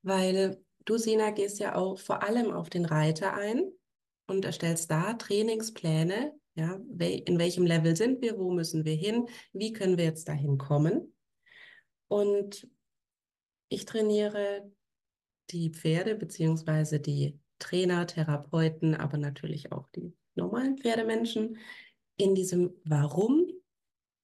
weil 0.02 0.64
Du, 0.86 0.96
Sina, 0.96 1.30
gehst 1.30 1.60
ja 1.60 1.74
auch 1.74 1.98
vor 1.98 2.22
allem 2.22 2.50
auf 2.50 2.70
den 2.70 2.86
Reiter 2.86 3.34
ein 3.34 3.70
und 4.30 4.44
erstellst 4.44 4.90
da 4.90 5.14
Trainingspläne. 5.14 6.32
Ja, 6.54 6.80
in 6.98 7.38
welchem 7.38 7.66
Level 7.66 7.96
sind 7.96 8.22
wir? 8.22 8.38
Wo 8.38 8.52
müssen 8.52 8.84
wir 8.84 8.94
hin? 8.94 9.28
Wie 9.52 9.72
können 9.72 9.98
wir 9.98 10.04
jetzt 10.04 10.28
dahin 10.28 10.56
kommen? 10.56 11.14
Und 12.08 12.68
ich 13.68 13.84
trainiere 13.84 14.70
die 15.50 15.70
Pferde 15.70 16.14
beziehungsweise 16.14 17.00
die 17.00 17.38
Trainer, 17.58 18.06
Therapeuten, 18.06 18.94
aber 18.94 19.18
natürlich 19.18 19.72
auch 19.72 19.88
die 19.90 20.12
normalen 20.34 20.78
Pferdemenschen 20.78 21.58
in 22.16 22.34
diesem 22.34 22.74
Warum, 22.84 23.46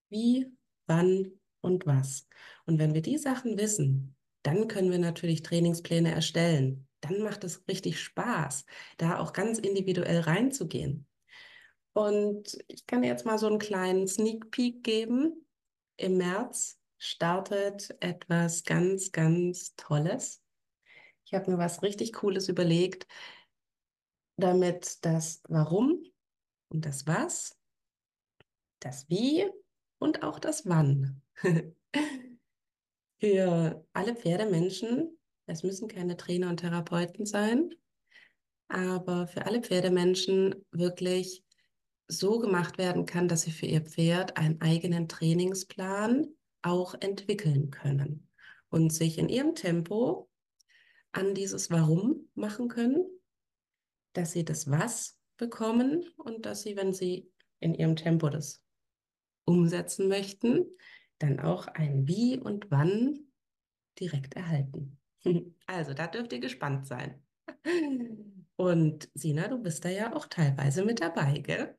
wie, 0.09 0.47
wann 0.87 1.33
und 1.61 1.87
was. 1.87 2.29
Und 2.65 2.79
wenn 2.79 2.95
wir 2.95 3.03
die 3.03 3.19
Sachen 3.19 3.59
wissen, 3.59 4.15
dann 4.43 4.69
können 4.69 4.91
wir 4.91 4.99
natürlich 4.99 5.43
Trainingspläne 5.43 6.13
erstellen. 6.13 6.86
Dann 7.01 7.23
macht 7.23 7.45
es 7.45 7.67
richtig 7.69 8.01
Spaß, 8.01 8.65
da 8.97 9.19
auch 9.19 9.33
ganz 9.33 9.59
individuell 9.59 10.21
reinzugehen. 10.21 11.07
Und 11.93 12.59
ich 12.69 12.87
kann 12.87 13.03
jetzt 13.05 13.25
mal 13.25 13.39
so 13.39 13.47
einen 13.47 13.59
kleinen 13.59 14.07
Sneak 14.07 14.51
Peek 14.51 14.85
geben. 14.85 15.47
Im 15.97 16.19
März 16.19 16.79
startet 16.99 17.97
etwas 18.01 18.65
ganz, 18.65 19.13
ganz 19.13 19.75
Tolles. 19.77 20.43
Ich 21.25 21.35
habe 21.35 21.51
mir 21.51 21.59
was 21.59 21.83
richtig 21.83 22.13
Cooles 22.13 22.49
überlegt, 22.49 23.07
damit 24.37 25.05
das 25.05 25.43
Warum 25.49 26.05
und 26.69 26.85
das 26.85 27.07
Was, 27.07 27.59
das 28.81 29.09
Wie 29.09 29.51
und 29.99 30.23
auch 30.23 30.39
das 30.39 30.69
Wann 30.69 31.23
für 33.21 33.87
alle 33.93 34.15
Pferdemenschen, 34.15 35.19
es 35.47 35.63
müssen 35.63 35.89
keine 35.89 36.17
Trainer 36.17 36.49
und 36.49 36.59
Therapeuten 36.59 37.27
sein, 37.27 37.71
aber 38.69 39.27
für 39.27 39.47
alle 39.47 39.63
Pferdemenschen 39.63 40.67
wirklich 40.71 41.45
so 42.09 42.39
gemacht 42.39 42.79
werden 42.79 43.07
kann, 43.07 43.29
dass 43.29 43.43
sie 43.43 43.53
für 43.53 43.67
ihr 43.67 43.81
Pferd 43.81 44.37
einen 44.37 44.61
eigenen 44.61 45.09
Trainingsplan 45.09 46.29
auch 46.63 46.95
entwickeln 47.01 47.71
können 47.71 48.29
und 48.69 48.93
sich 48.93 49.19
in 49.19 49.29
ihrem 49.29 49.55
Tempo 49.55 50.29
an 51.13 51.35
dieses 51.35 51.71
Warum 51.71 52.29
machen 52.35 52.69
können, 52.69 53.05
dass 54.13 54.33
sie 54.33 54.45
das 54.45 54.71
Was 54.71 55.19
bekommen 55.37 56.05
und 56.17 56.47
dass 56.47 56.63
sie, 56.63 56.77
wenn 56.77 56.93
sie 56.93 57.31
in 57.61 57.75
ihrem 57.75 57.97
Tempo 57.97 58.29
das 58.29 58.63
umsetzen 59.45 60.09
möchten, 60.09 60.67
dann 61.19 61.41
auch 61.41 61.67
ein 61.69 62.07
Wie 62.07 62.39
und 62.39 62.71
Wann 62.71 63.33
direkt 63.99 64.35
erhalten. 64.35 64.99
Also, 65.67 65.95
da 65.95 66.07
dürft 66.07 66.33
ihr 66.33 66.39
gespannt 66.39 66.87
sein. 66.87 67.21
Und 68.57 69.09
Sina, 69.15 69.49
du 69.49 69.59
bist 69.59 69.85
da 69.85 69.89
ja 69.89 70.15
auch 70.15 70.27
teilweise 70.27 70.85
mit 70.85 71.01
dabei, 71.01 71.39
gell? 71.39 71.77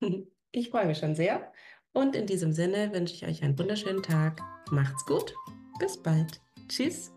Ich 0.56 0.70
freue 0.70 0.86
mich 0.86 0.98
schon 0.98 1.16
sehr. 1.16 1.52
Und 1.92 2.14
in 2.14 2.26
diesem 2.26 2.52
Sinne 2.52 2.92
wünsche 2.92 3.14
ich 3.14 3.26
euch 3.26 3.42
einen 3.42 3.58
wunderschönen 3.58 4.04
Tag. 4.04 4.40
Macht's 4.70 5.04
gut. 5.04 5.34
Bis 5.80 6.00
bald. 6.00 6.40
Tschüss. 6.68 7.13